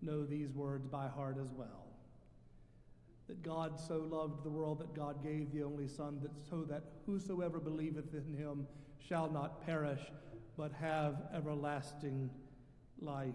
know 0.00 0.24
these 0.24 0.52
words 0.52 0.86
by 0.86 1.06
heart 1.06 1.36
as 1.40 1.52
well. 1.52 1.86
That 3.28 3.42
God 3.42 3.78
so 3.78 3.98
loved 4.10 4.42
the 4.42 4.50
world 4.50 4.80
that 4.80 4.94
God 4.94 5.22
gave 5.22 5.52
the 5.52 5.62
only 5.62 5.86
Son, 5.86 6.18
that 6.22 6.30
so 6.48 6.62
that 6.62 6.82
whosoever 7.06 7.60
believeth 7.60 8.14
in 8.14 8.34
him 8.34 8.66
shall 9.08 9.30
not 9.30 9.64
perish, 9.64 10.00
but 10.56 10.72
have 10.72 11.22
everlasting 11.34 12.30
life. 13.00 13.34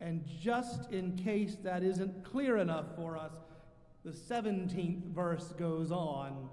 And 0.00 0.24
just 0.40 0.90
in 0.92 1.16
case 1.16 1.56
that 1.62 1.82
isn't 1.82 2.24
clear 2.24 2.58
enough 2.58 2.94
for 2.96 3.16
us, 3.16 3.32
the 4.04 4.10
17th 4.10 5.04
verse 5.14 5.52
goes 5.58 5.90
on. 5.90 6.48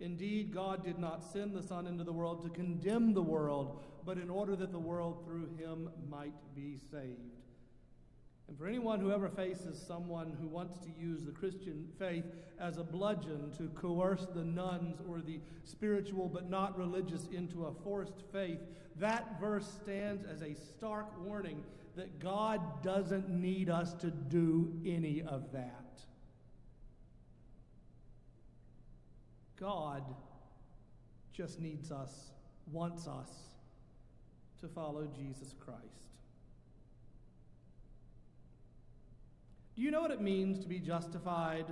Indeed, 0.00 0.54
God 0.54 0.84
did 0.84 0.98
not 0.98 1.24
send 1.24 1.54
the 1.54 1.62
Son 1.62 1.86
into 1.86 2.04
the 2.04 2.12
world 2.12 2.42
to 2.44 2.50
condemn 2.50 3.12
the 3.12 3.22
world, 3.22 3.82
but 4.06 4.16
in 4.16 4.30
order 4.30 4.56
that 4.56 4.72
the 4.72 4.78
world 4.78 5.24
through 5.26 5.48
him 5.58 5.90
might 6.08 6.34
be 6.54 6.78
saved. 6.90 7.37
And 8.48 8.56
for 8.56 8.66
anyone 8.66 9.00
who 9.00 9.12
ever 9.12 9.28
faces 9.28 9.80
someone 9.86 10.34
who 10.40 10.48
wants 10.48 10.78
to 10.78 10.88
use 10.98 11.22
the 11.22 11.32
Christian 11.32 11.86
faith 11.98 12.24
as 12.58 12.78
a 12.78 12.82
bludgeon 12.82 13.52
to 13.58 13.68
coerce 13.68 14.26
the 14.34 14.42
nones 14.42 15.00
or 15.06 15.20
the 15.20 15.40
spiritual 15.64 16.28
but 16.28 16.48
not 16.48 16.78
religious 16.78 17.28
into 17.30 17.66
a 17.66 17.74
forced 17.84 18.22
faith, 18.32 18.60
that 18.96 19.38
verse 19.38 19.70
stands 19.82 20.24
as 20.24 20.42
a 20.42 20.54
stark 20.54 21.06
warning 21.24 21.62
that 21.94 22.18
God 22.20 22.82
doesn't 22.82 23.28
need 23.28 23.68
us 23.68 23.92
to 23.94 24.10
do 24.10 24.72
any 24.86 25.22
of 25.22 25.52
that. 25.52 25.84
God 29.60 30.02
just 31.32 31.60
needs 31.60 31.90
us, 31.90 32.30
wants 32.72 33.06
us 33.06 33.30
to 34.60 34.68
follow 34.68 35.06
Jesus 35.06 35.54
Christ. 35.60 36.17
Do 39.78 39.84
you 39.84 39.92
know 39.92 40.00
what 40.00 40.10
it 40.10 40.20
means 40.20 40.58
to 40.58 40.66
be 40.66 40.80
justified? 40.80 41.66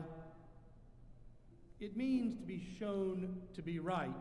It 1.80 1.96
means 1.96 2.38
to 2.38 2.44
be 2.44 2.64
shown 2.78 3.36
to 3.56 3.62
be 3.62 3.80
right. 3.80 4.14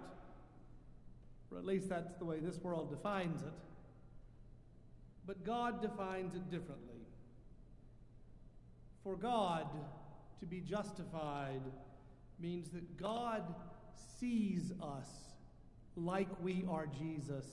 Or 1.51 1.59
at 1.59 1.65
least 1.65 1.87
that's 1.87 2.15
the 2.17 2.25
way 2.25 2.39
this 2.39 2.57
world 2.63 2.89
defines 2.89 3.43
it. 3.43 3.53
But 5.27 5.45
God 5.45 5.83
defines 5.83 6.33
it 6.33 6.49
differently. 6.49 6.97
For 9.03 9.15
God 9.15 9.67
to 10.39 10.47
be 10.47 10.61
justified 10.61 11.61
means 12.39 12.69
that 12.69 12.97
God 12.97 13.53
sees 14.19 14.73
us 14.81 15.09
like 15.95 16.41
we 16.41 16.65
are 16.67 16.87
Jesus, 16.87 17.45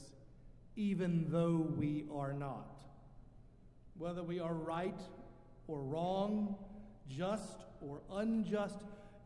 even 0.76 1.26
though 1.28 1.66
we 1.76 2.06
are 2.10 2.32
not. 2.32 2.80
Whether 3.98 4.22
we 4.22 4.40
are 4.40 4.54
right 4.54 4.98
or 5.66 5.80
wrong, 5.80 6.56
just 7.08 7.64
or 7.80 8.00
unjust, 8.12 8.78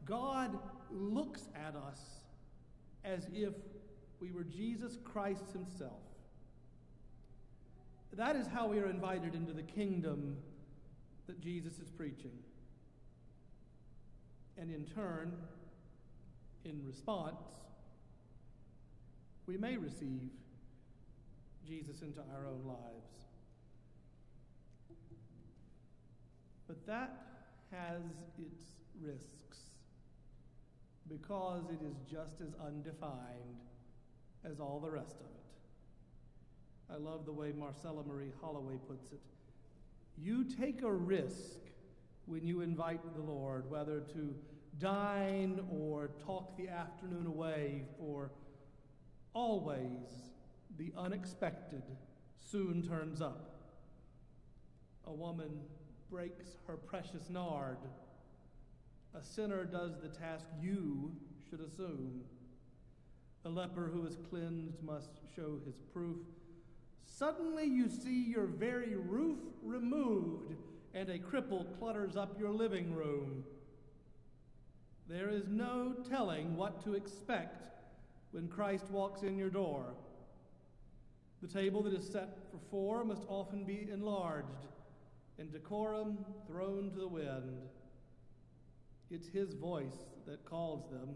God 0.04 0.58
looks 0.90 1.48
at 1.54 1.74
us 1.74 2.00
as 3.04 3.28
if 3.32 3.54
we 4.20 4.30
were 4.30 4.44
Jesus 4.44 4.96
Christ 5.04 5.52
Himself. 5.52 6.02
That 8.12 8.34
is 8.34 8.46
how 8.46 8.66
we 8.68 8.78
are 8.78 8.88
invited 8.88 9.34
into 9.34 9.52
the 9.52 9.62
kingdom 9.62 10.38
that 11.26 11.38
Jesus 11.40 11.74
is 11.78 11.90
preaching. 11.90 12.32
And 14.56 14.70
in 14.70 14.86
turn, 14.86 15.32
in 16.64 16.82
response, 16.86 17.42
we 19.46 19.58
may 19.58 19.76
receive 19.76 20.30
Jesus 21.66 22.00
into 22.00 22.20
our 22.34 22.46
own 22.46 22.62
lives. 22.66 23.25
But 26.66 26.86
that 26.86 27.26
has 27.70 28.02
its 28.38 28.64
risks 29.00 29.58
because 31.08 31.64
it 31.70 31.84
is 31.84 31.96
just 32.10 32.40
as 32.40 32.54
undefined 32.64 33.60
as 34.44 34.60
all 34.60 34.80
the 34.80 34.90
rest 34.90 35.16
of 35.20 35.26
it. 35.26 36.92
I 36.92 36.96
love 36.96 37.24
the 37.26 37.32
way 37.32 37.52
Marcella 37.56 38.02
Marie 38.04 38.32
Holloway 38.40 38.76
puts 38.88 39.12
it. 39.12 39.20
You 40.16 40.44
take 40.44 40.82
a 40.82 40.92
risk 40.92 41.58
when 42.26 42.46
you 42.46 42.60
invite 42.60 43.00
the 43.14 43.22
Lord, 43.22 43.70
whether 43.70 44.00
to 44.00 44.34
dine 44.78 45.60
or 45.70 46.10
talk 46.24 46.56
the 46.56 46.68
afternoon 46.68 47.26
away, 47.26 47.84
for 47.98 48.30
always 49.32 50.32
the 50.78 50.92
unexpected 50.96 51.82
soon 52.38 52.82
turns 52.82 53.20
up. 53.20 53.52
A 55.06 55.12
woman 55.12 55.60
breaks 56.10 56.56
her 56.66 56.76
precious 56.76 57.28
nard. 57.28 57.78
A 59.14 59.22
sinner 59.24 59.64
does 59.64 59.92
the 60.00 60.08
task 60.08 60.46
you 60.60 61.12
should 61.48 61.60
assume. 61.60 62.22
A 63.44 63.48
leper 63.48 63.90
who 63.92 64.06
is 64.06 64.16
cleansed 64.28 64.82
must 64.82 65.10
show 65.34 65.58
his 65.64 65.76
proof. 65.92 66.18
Suddenly 67.04 67.64
you 67.64 67.88
see 67.88 68.24
your 68.24 68.46
very 68.46 68.96
roof 68.96 69.38
removed 69.62 70.54
and 70.94 71.08
a 71.08 71.18
cripple 71.18 71.66
clutters 71.78 72.16
up 72.16 72.38
your 72.38 72.50
living 72.50 72.94
room. 72.94 73.44
There 75.08 75.30
is 75.30 75.46
no 75.48 75.94
telling 76.10 76.56
what 76.56 76.82
to 76.84 76.94
expect 76.94 77.62
when 78.32 78.48
Christ 78.48 78.90
walks 78.90 79.22
in 79.22 79.38
your 79.38 79.50
door. 79.50 79.84
The 81.42 81.48
table 81.48 81.82
that 81.82 81.94
is 81.94 82.06
set 82.06 82.36
for 82.50 82.58
four 82.70 83.04
must 83.04 83.22
often 83.28 83.64
be 83.64 83.88
enlarged 83.92 84.66
and 85.38 85.52
decorum 85.52 86.18
thrown 86.46 86.90
to 86.90 87.00
the 87.00 87.08
wind. 87.08 87.60
It's 89.10 89.28
his 89.28 89.54
voice 89.54 90.04
that 90.26 90.44
calls 90.44 90.90
them, 90.90 91.08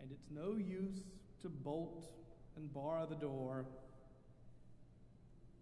and 0.00 0.10
it's 0.10 0.30
no 0.30 0.56
use 0.56 1.02
to 1.42 1.48
bolt 1.48 2.06
and 2.56 2.72
bar 2.72 3.06
the 3.08 3.16
door. 3.16 3.66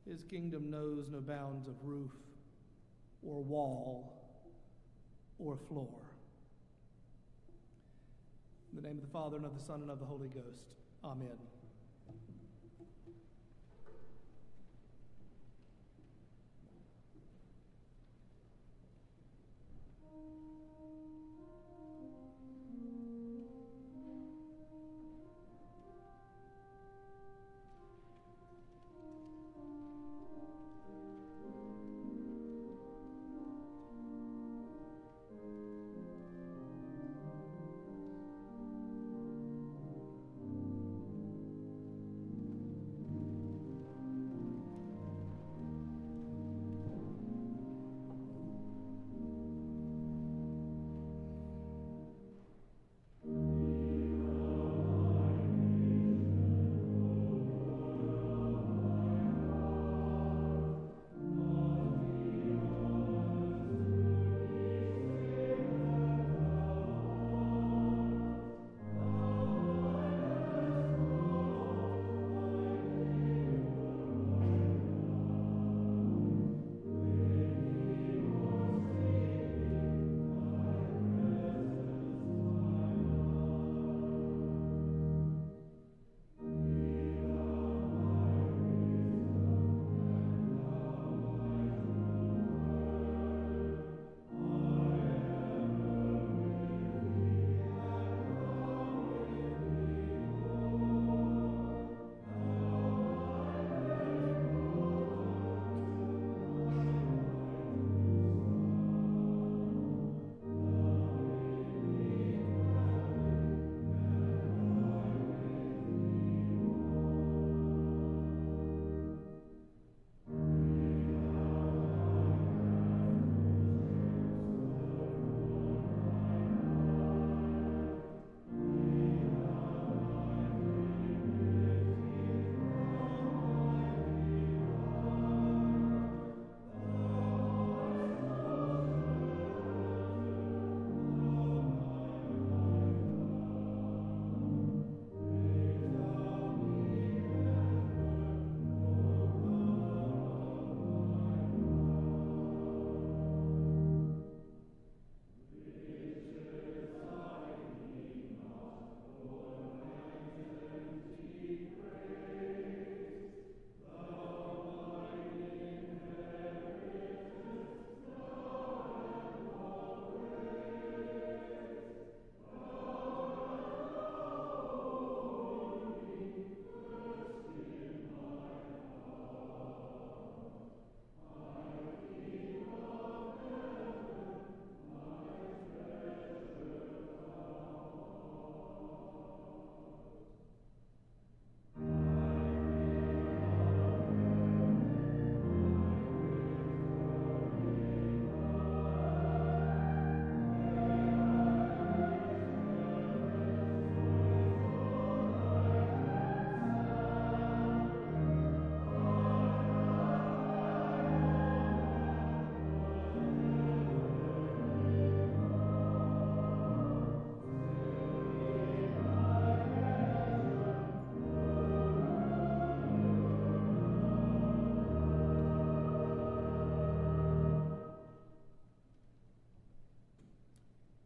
His 0.07 0.23
kingdom 0.23 0.71
knows 0.71 1.09
no 1.11 1.21
bounds 1.21 1.69
of 1.69 1.75
roof 1.83 2.13
or 3.23 3.43
wall 3.43 4.19
or 5.39 5.57
floor. 5.69 5.95
In 8.73 8.83
the 8.83 8.87
name 8.87 8.99
of 8.99 9.03
the 9.03 9.11
Father, 9.11 9.37
and 9.37 9.47
of 9.47 9.59
the 9.59 9.65
Son, 9.65 9.81
and 9.81 9.91
of 9.91 9.99
the 9.99 10.05
Holy 10.05 10.29
Ghost. 10.29 10.65
Amen. 11.05 11.39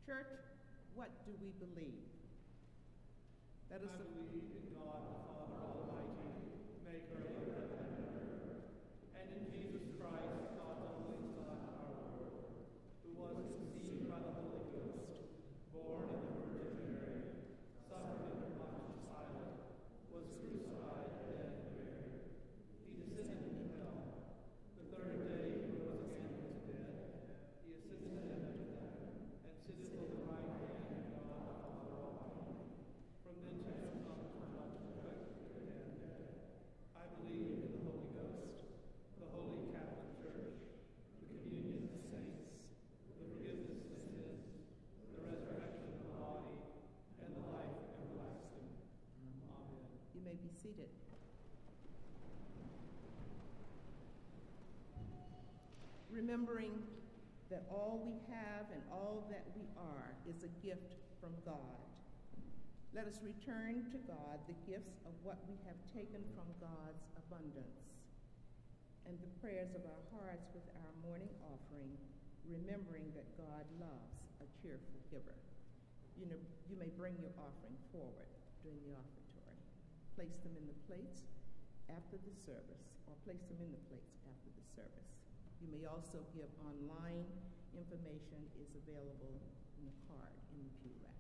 Church, 0.07 0.27
what 0.95 1.11
do 1.25 1.31
we 1.41 1.55
believe? 1.63 2.03
That 3.71 3.83
is. 3.83 3.89
I 3.89 4.03
believe 4.03 4.51
in 4.51 4.75
God 4.75 4.99
the 4.99 5.23
Father 5.31 5.63
Almighty, 5.63 6.43
maker 6.85 7.23
of 7.23 7.39
heaven 7.47 7.79
and 7.79 8.19
earth, 8.19 8.67
and 9.15 9.27
in 9.31 9.45
Jesus 9.55 9.87
Christ, 9.97 10.59
God's 10.59 10.85
only 10.91 11.23
Son, 11.39 11.55
our 11.71 11.95
Lord, 12.19 12.51
who 13.07 13.15
was 13.15 13.47
conceived 13.47 14.11
by 14.11 14.19
the 14.27 14.35
Holy 14.43 14.75
Ghost, 14.75 15.23
born 15.71 16.11
of 16.11 16.23
the 16.35 16.51
Virgin 16.51 16.99
Mary, 16.99 17.23
suffered 17.87 18.27
under 18.27 18.51
Pontius 18.59 19.07
Pilate, 19.07 19.55
was 20.11 20.27
crucified, 20.37 21.15
dead, 21.31 21.63
and 21.63 21.79
buried. 21.79 22.27
He 22.91 23.07
descended 23.07 23.55
into 23.55 23.79
hell. 23.79 24.27
The 24.77 24.85
third 24.99 25.31
day 25.31 25.63
he 25.63 25.79
rose 25.79 26.11
again 26.11 26.29
from 26.43 26.59
the 26.59 26.75
dead. 26.75 26.93
He 27.65 27.71
ascended 27.79 28.19
into 28.19 28.37
heaven, 28.37 29.01
and 29.49 29.55
sitteth 29.65 29.97
on 29.97 30.13
the 30.13 30.29
right 30.29 30.45
hand 30.61 30.93
of 30.93 31.25
God 31.25 31.41
the 31.49 31.57
Father 31.63 31.97
Almighty. 32.05 32.69
From 33.23 33.37
thence 33.41 33.65
he 33.65 33.73
shall 33.81 33.97
come 34.05 34.21
to 34.29 34.43
judge 34.53 34.77
the 34.83 34.93
quick 35.01 35.23
and 35.73 35.89
the 35.89 35.97
dead. 36.03 36.27
I 36.99 37.05
believe 37.17 37.49
in 37.63 37.71
the 37.73 37.81
Holy 37.87 38.11
Ghost, 38.13 38.69
the 39.17 39.29
Holy 39.33 39.73
Catholic 39.73 40.11
Church, 40.21 40.59
the 41.23 41.27
communion 41.33 41.89
of 41.89 42.03
saints, 42.13 42.61
the 43.09 43.15
forgiveness 43.17 43.83
of 43.89 44.03
sins, 44.11 44.43
the 45.17 45.23
resurrection 45.23 45.87
of 45.87 45.99
the 46.03 46.11
body, 46.19 46.55
and 47.23 47.31
the 47.33 47.45
life 47.47 47.79
everlasting. 48.03 48.69
Amen. 49.23 49.87
You 50.13 50.21
may 50.27 50.37
be 50.37 50.51
seated. 50.53 50.91
Remembering 56.33 56.73
that 57.53 57.69
all 57.69 58.01
we 58.09 58.17
have 58.33 58.65
and 58.73 58.81
all 58.89 59.29
that 59.29 59.45
we 59.53 59.69
are 59.77 60.17
is 60.25 60.49
a 60.49 60.53
gift 60.65 60.97
from 61.21 61.37
God. 61.45 61.85
Let 62.97 63.05
us 63.05 63.21
return 63.21 63.85
to 63.93 64.01
God 64.09 64.41
the 64.49 64.57
gifts 64.65 64.97
of 65.05 65.13
what 65.21 65.45
we 65.45 65.61
have 65.69 65.77
taken 65.93 66.25
from 66.33 66.49
God's 66.57 67.05
abundance 67.21 67.85
and 69.05 69.21
the 69.21 69.29
prayers 69.45 69.77
of 69.77 69.85
our 69.85 70.05
hearts 70.09 70.49
with 70.57 70.65
our 70.73 70.93
morning 71.05 71.29
offering, 71.53 71.93
remembering 72.49 73.13
that 73.13 73.29
God 73.37 73.69
loves 73.77 74.17
a 74.41 74.49
cheerful 74.65 75.05
giver. 75.13 75.37
You, 76.17 76.33
know, 76.33 76.41
you 76.73 76.81
may 76.81 76.89
bring 76.97 77.13
your 77.21 77.37
offering 77.37 77.77
forward 77.93 78.33
during 78.65 78.81
the 78.89 78.97
offertory. 78.97 79.61
Place 80.17 80.41
them 80.41 80.57
in 80.57 80.65
the 80.65 80.81
plates 80.89 81.29
after 81.93 82.17
the 82.17 82.33
service, 82.41 82.89
or 83.05 83.21
place 83.21 83.45
them 83.53 83.61
in 83.61 83.69
the 83.69 83.85
plates 83.93 84.17
after 84.25 84.49
the 84.49 84.65
service. 84.73 85.22
You 85.63 85.71
may 85.71 85.87
also 85.87 86.27
give 86.35 86.51
online. 86.67 87.23
Information 87.79 88.43
is 88.59 88.75
available 88.75 89.39
in 89.79 89.87
the 89.87 89.95
card 90.11 90.35
in 90.51 90.59
the 90.67 90.75
pew 90.83 90.91
rack. 91.01 91.15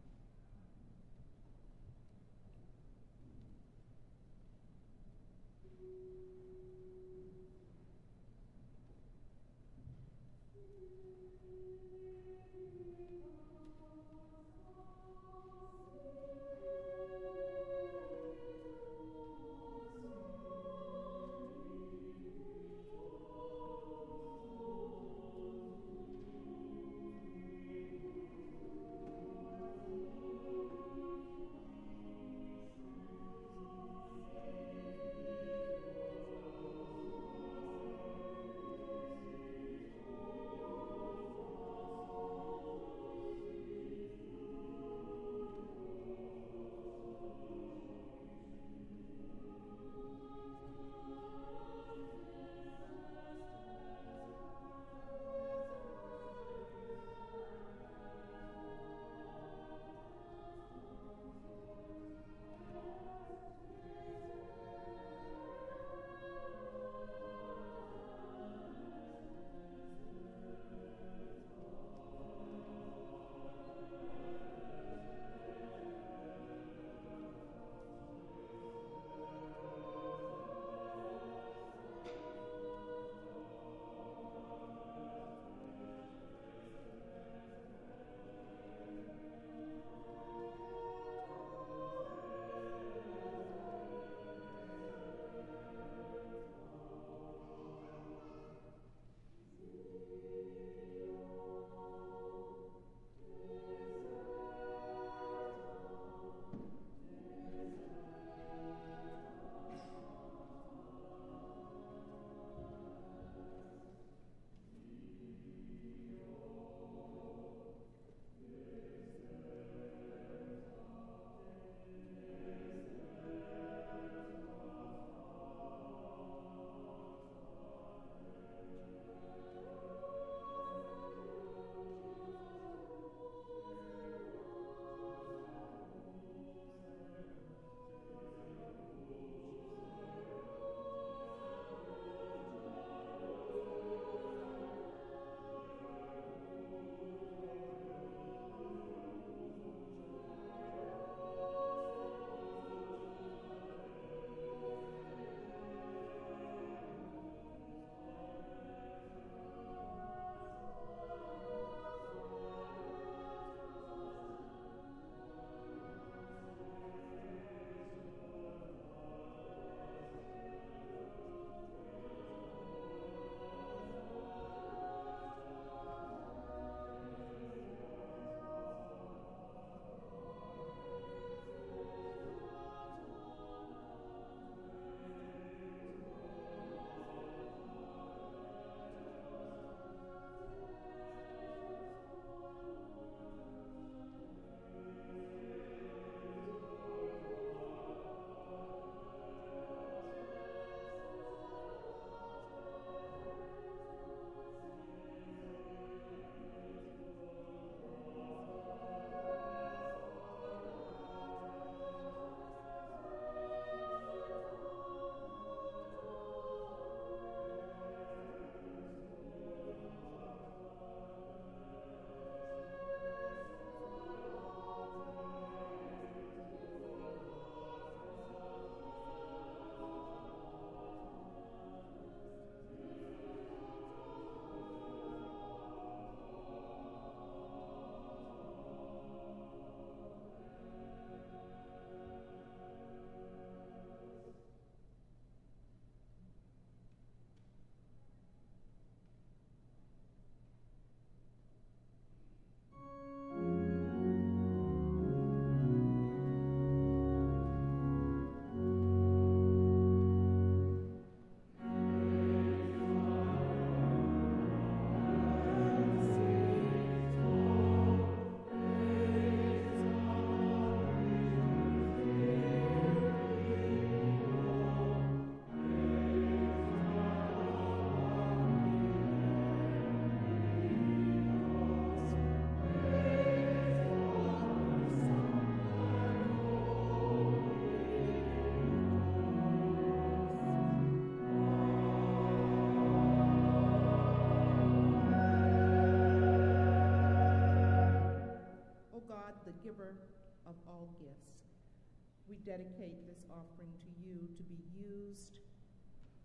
Dedicate 302.45 303.07
this 303.07 303.23
offering 303.31 303.73
to 303.79 303.91
you 304.03 304.29
to 304.37 304.43
be 304.45 304.59
used 304.75 305.39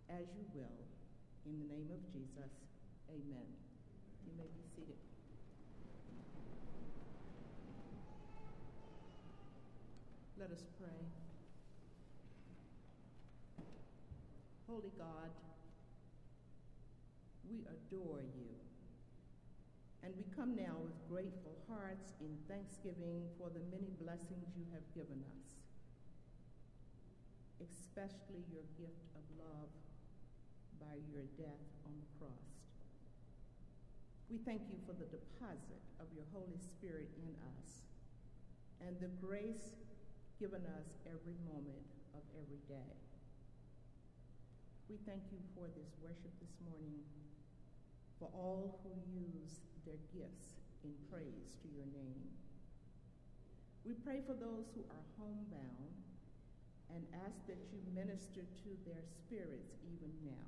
as 0.10 0.26
you 0.34 0.44
will. 0.54 0.82
In 1.46 1.60
the 1.60 1.68
name 1.72 1.88
of 1.94 2.02
Jesus, 2.12 2.52
amen. 3.10 3.48
You 4.26 4.34
may 4.38 4.50
be 4.52 4.64
seated. 4.76 5.00
Let 10.40 10.52
us 10.52 10.64
pray. 10.78 11.02
Holy 14.68 14.92
God, 14.98 15.32
we 17.50 17.64
adore 17.72 18.22
you. 18.36 18.52
And 20.04 20.14
we 20.16 20.24
come 20.36 20.56
now 20.56 20.76
with 20.84 20.94
grateful 21.10 21.56
hearts 21.68 22.14
in 22.20 22.36
thanksgiving 22.48 23.24
for 23.40 23.50
the 23.50 23.64
many 23.72 23.92
blessings 24.00 24.52
you 24.56 24.64
have 24.76 24.84
given 24.94 25.24
us, 25.36 25.44
especially 27.62 28.46
your 28.54 28.66
gift 28.78 29.06
of 29.18 29.24
love 29.38 29.72
by 30.78 30.96
your 31.10 31.26
death 31.38 31.66
on 31.86 31.94
the 31.98 32.10
cross. 32.22 32.48
We 34.30 34.38
thank 34.44 34.68
you 34.70 34.78
for 34.86 34.94
the 34.94 35.08
deposit 35.08 35.82
of 36.00 36.12
your 36.14 36.28
Holy 36.36 36.60
Spirit 36.60 37.10
in 37.18 37.32
us 37.58 37.88
and 38.84 38.94
the 39.00 39.10
grace 39.24 39.74
given 40.40 40.62
us 40.78 40.88
every 41.10 41.40
moment 41.50 41.88
of 42.14 42.22
every 42.38 42.62
day. 42.70 42.94
We 44.90 45.02
thank 45.04 45.24
you 45.34 45.42
for 45.58 45.68
this 45.76 45.92
worship 46.00 46.32
this 46.40 46.56
morning, 46.64 47.04
for 48.20 48.30
all 48.32 48.80
who 48.84 48.94
use 49.12 49.60
their 49.84 50.00
gifts 50.14 50.62
in 50.84 50.94
praise 51.12 51.58
to 51.64 51.68
your 51.74 51.90
name. 51.92 52.24
We 53.84 53.96
pray 54.04 54.22
for 54.24 54.36
those 54.36 54.70
who 54.76 54.84
are 54.92 55.06
homebound 55.20 56.07
and 56.94 57.04
ask 57.26 57.40
that 57.48 57.60
you 57.72 57.80
minister 57.94 58.42
to 58.42 58.70
their 58.88 59.04
spirits 59.04 59.76
even 59.84 60.12
now. 60.24 60.48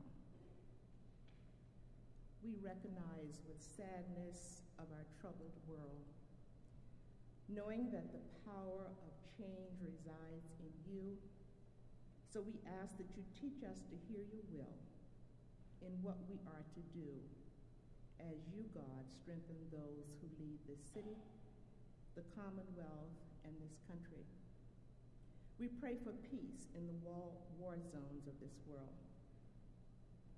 We 2.44 2.56
recognize 2.64 3.44
with 3.44 3.60
sadness 3.60 4.64
of 4.80 4.88
our 4.96 5.04
troubled 5.20 5.56
world, 5.68 6.08
knowing 7.52 7.92
that 7.92 8.12
the 8.16 8.24
power 8.48 8.88
of 8.88 9.12
change 9.36 9.76
resides 9.84 10.50
in 10.64 10.72
you. 10.88 11.20
So 12.32 12.40
we 12.40 12.56
ask 12.80 12.96
that 12.96 13.12
you 13.18 13.24
teach 13.36 13.60
us 13.68 13.84
to 13.92 13.96
hear 14.08 14.24
your 14.32 14.46
will 14.56 14.80
in 15.84 15.92
what 16.04 16.18
we 16.30 16.40
are 16.48 16.64
to 16.64 16.82
do 16.96 17.12
as 18.20 18.36
you, 18.52 18.68
God, 18.76 19.04
strengthen 19.24 19.56
those 19.72 20.12
who 20.20 20.28
lead 20.44 20.60
this 20.68 20.84
city, 20.92 21.16
the 22.20 22.24
Commonwealth, 22.36 23.16
and 23.48 23.56
this 23.64 23.80
country. 23.88 24.28
We 25.60 25.68
pray 25.84 26.00
for 26.08 26.16
peace 26.32 26.72
in 26.72 26.88
the 26.88 26.96
war 27.04 27.76
zones 27.92 28.26
of 28.32 28.40
this 28.40 28.56
world 28.64 28.96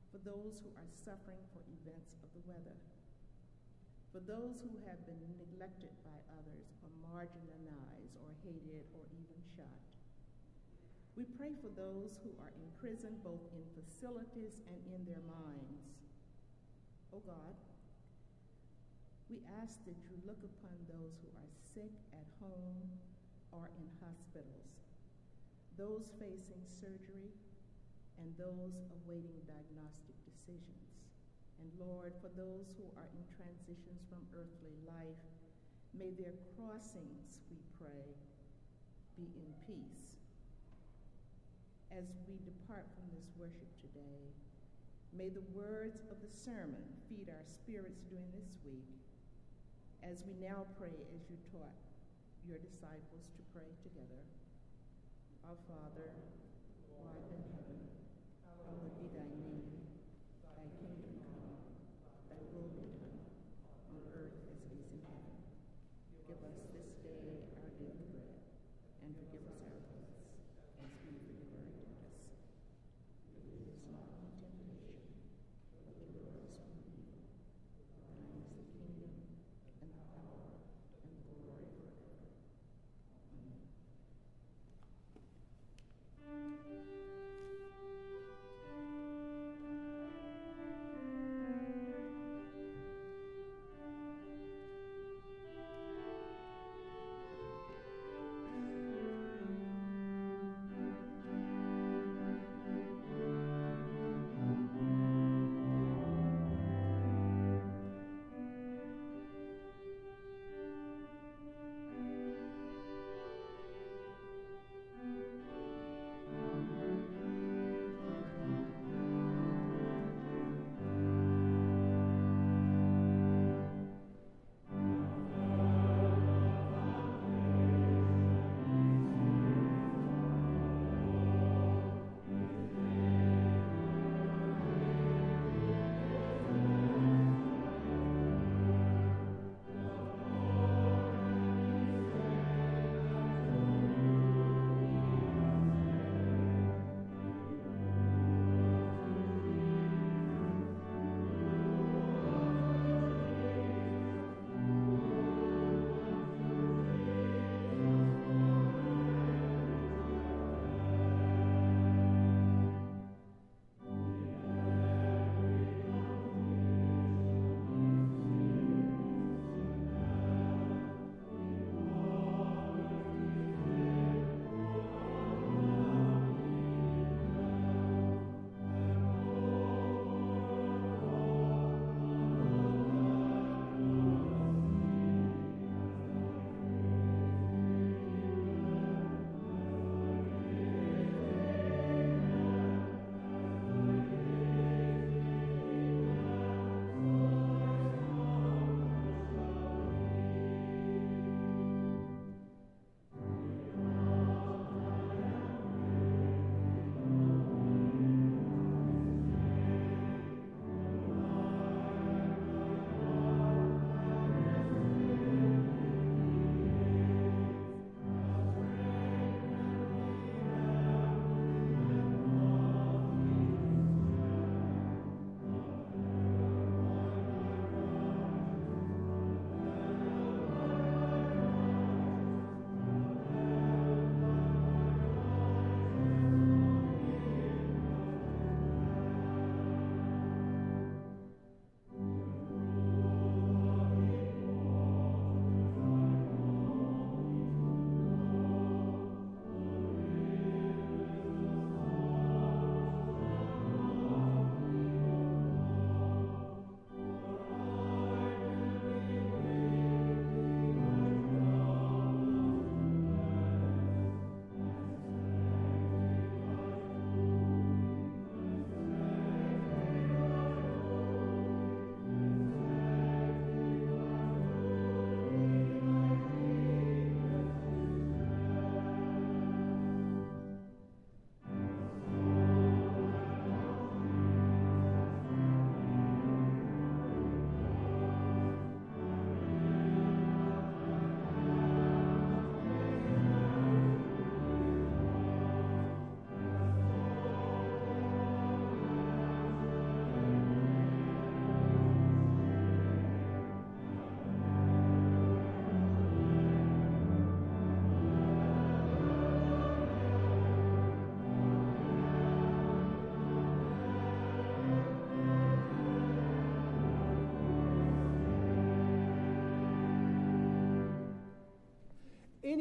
for 0.10 0.18
those 0.26 0.60
who 0.66 0.74
are 0.76 0.90
suffering 0.92 1.40
for 1.54 1.62
events 1.70 2.18
of 2.26 2.34
the 2.34 2.44
weather, 2.50 2.76
for 4.10 4.20
those 4.26 4.60
who 4.66 4.74
have 4.90 5.00
been 5.06 5.22
neglected 5.38 5.94
by 6.02 6.18
others 6.36 6.74
or 6.82 6.90
marginalized 7.06 8.18
or 8.20 8.34
hated 8.42 8.90
or 8.98 9.06
even 9.14 9.40
shot. 9.56 9.86
We 11.14 11.30
pray 11.38 11.54
for 11.62 11.70
those 11.78 12.18
who 12.26 12.34
are 12.42 12.52
imprisoned 12.58 13.22
both 13.22 13.46
in 13.54 13.62
facilities 13.78 14.60
and 14.68 14.82
in 14.90 15.06
their 15.06 15.24
minds. 15.30 16.02
Oh 17.14 17.22
God, 17.22 17.56
we 19.30 19.40
ask 19.62 19.86
that 19.86 20.02
you 20.10 20.18
look 20.26 20.42
upon 20.44 20.76
those 20.90 21.14
who 21.22 21.30
are 21.38 21.52
sick 21.72 21.94
at 22.12 22.28
home 22.42 22.90
or 23.54 23.70
in 23.80 23.88
hospitals, 24.02 24.81
those 25.78 26.12
facing 26.20 26.64
surgery, 26.68 27.32
and 28.22 28.30
those 28.38 28.78
awaiting 29.02 29.40
diagnostic 29.50 30.14
decisions. 30.24 31.10
And 31.58 31.70
Lord, 31.82 32.14
for 32.22 32.30
those 32.38 32.70
who 32.78 32.86
are 32.98 33.10
in 33.14 33.26
transitions 33.34 34.06
from 34.10 34.22
earthly 34.38 34.78
life, 34.86 35.22
may 35.98 36.14
their 36.14 36.38
crossings, 36.54 37.42
we 37.50 37.58
pray, 37.82 38.14
be 39.18 39.30
in 39.34 39.50
peace. 39.66 40.22
As 41.90 42.08
we 42.30 42.38
depart 42.46 42.88
from 42.96 43.10
this 43.12 43.28
worship 43.36 43.70
today, 43.82 44.32
may 45.12 45.28
the 45.28 45.44
words 45.52 46.06
of 46.08 46.18
the 46.24 46.32
sermon 46.32 46.86
feed 47.10 47.28
our 47.28 47.46
spirits 47.46 48.06
during 48.08 48.30
this 48.32 48.56
week 48.64 48.88
as 50.02 50.24
we 50.26 50.34
now 50.40 50.66
pray 50.80 50.96
as 51.14 51.30
you 51.30 51.38
taught 51.52 51.78
your 52.48 52.58
disciples 52.58 53.30
to 53.38 53.42
pray 53.54 53.70
together. 53.84 54.24
Our 55.48 55.58
Father, 55.68 56.12
who 56.88 56.94
art 57.08 57.26
in 57.34 57.44
heaven, 57.52 57.80
hallowed 58.46 58.94
be 59.00 59.08
thy 59.18 59.26
name. 59.42 59.71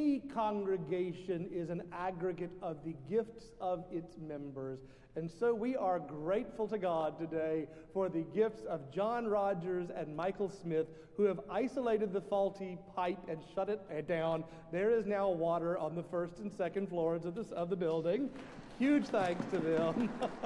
Any 0.00 0.20
congregation 0.32 1.50
is 1.52 1.68
an 1.68 1.82
aggregate 1.92 2.52
of 2.62 2.78
the 2.86 2.94
gifts 3.10 3.52
of 3.60 3.84
its 3.92 4.16
members. 4.16 4.78
And 5.14 5.30
so 5.30 5.54
we 5.54 5.76
are 5.76 5.98
grateful 5.98 6.66
to 6.68 6.78
God 6.78 7.18
today 7.18 7.66
for 7.92 8.08
the 8.08 8.22
gifts 8.34 8.64
of 8.64 8.90
John 8.90 9.26
Rogers 9.26 9.90
and 9.94 10.16
Michael 10.16 10.48
Smith, 10.48 10.86
who 11.18 11.24
have 11.24 11.40
isolated 11.50 12.14
the 12.14 12.22
faulty 12.22 12.78
pipe 12.96 13.18
and 13.28 13.40
shut 13.54 13.68
it 13.68 14.08
down. 14.08 14.42
There 14.72 14.90
is 14.90 15.04
now 15.04 15.28
water 15.28 15.76
on 15.76 15.94
the 15.94 16.04
first 16.04 16.38
and 16.38 16.50
second 16.50 16.88
floors 16.88 17.26
of, 17.26 17.34
this, 17.34 17.50
of 17.50 17.68
the 17.68 17.76
building. 17.76 18.30
Huge 18.78 19.04
thanks 19.04 19.44
to 19.52 19.58
them. 19.58 20.08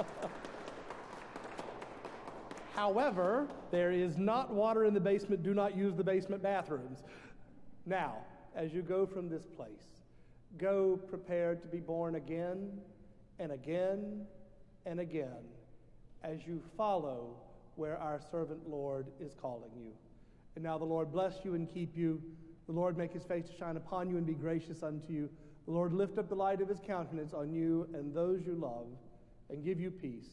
However, 2.75 3.47
there 3.71 3.93
is 3.93 4.19
not 4.19 4.53
water 4.53 4.85
in 4.85 4.95
the 4.95 5.01
basement. 5.01 5.45
Do 5.45 5.55
not 5.55 5.77
use 5.77 5.95
the 5.95 6.03
basement 6.03 6.43
bathrooms. 6.43 7.05
Now, 7.87 8.17
as 8.55 8.73
you 8.73 8.83
go 8.83 9.07
from 9.07 9.29
this 9.29 9.45
place, 9.45 10.03
go 10.59 10.97
prepared 11.09 11.61
to 11.63 11.69
be 11.69 11.81
born 11.81 12.15
again 12.15 12.71
and 13.39 13.53
again 13.53 14.27
and 14.87 15.01
again 15.01 15.45
as 16.23 16.47
you 16.47 16.63
follow 16.77 17.37
where 17.77 17.99
our 17.99 18.21
servant 18.31 18.69
Lord 18.69 19.07
is 19.21 19.35
calling 19.41 19.71
you. 19.77 19.91
And 20.55 20.63
now 20.63 20.79
the 20.79 20.85
Lord 20.85 21.13
bless 21.13 21.45
you 21.45 21.55
and 21.55 21.73
keep 21.73 21.97
you. 21.97 22.23
The 22.67 22.73
Lord 22.73 22.97
make 22.97 23.13
his 23.13 23.25
face 23.25 23.49
to 23.49 23.57
shine 23.57 23.77
upon 23.77 24.09
you 24.09 24.17
and 24.17 24.27
be 24.27 24.35
gracious 24.35 24.83
unto 24.83 25.13
you. 25.13 25.29
The 25.67 25.73
Lord 25.73 25.93
lift 25.93 26.19
up 26.19 26.29
the 26.29 26.35
light 26.35 26.61
of 26.61 26.69
his 26.69 26.79
countenance 26.87 27.35
on 27.35 27.53
you 27.53 27.89
and 27.93 28.15
those 28.15 28.47
you 28.47 28.55
love 28.55 28.87
and 29.51 29.65
give 29.65 29.81
you 29.81 29.91
peace 29.91 30.29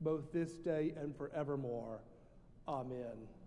both 0.00 0.32
this 0.32 0.52
day 0.52 0.92
and 1.00 1.16
forevermore. 1.16 2.00
Amen. 2.66 3.41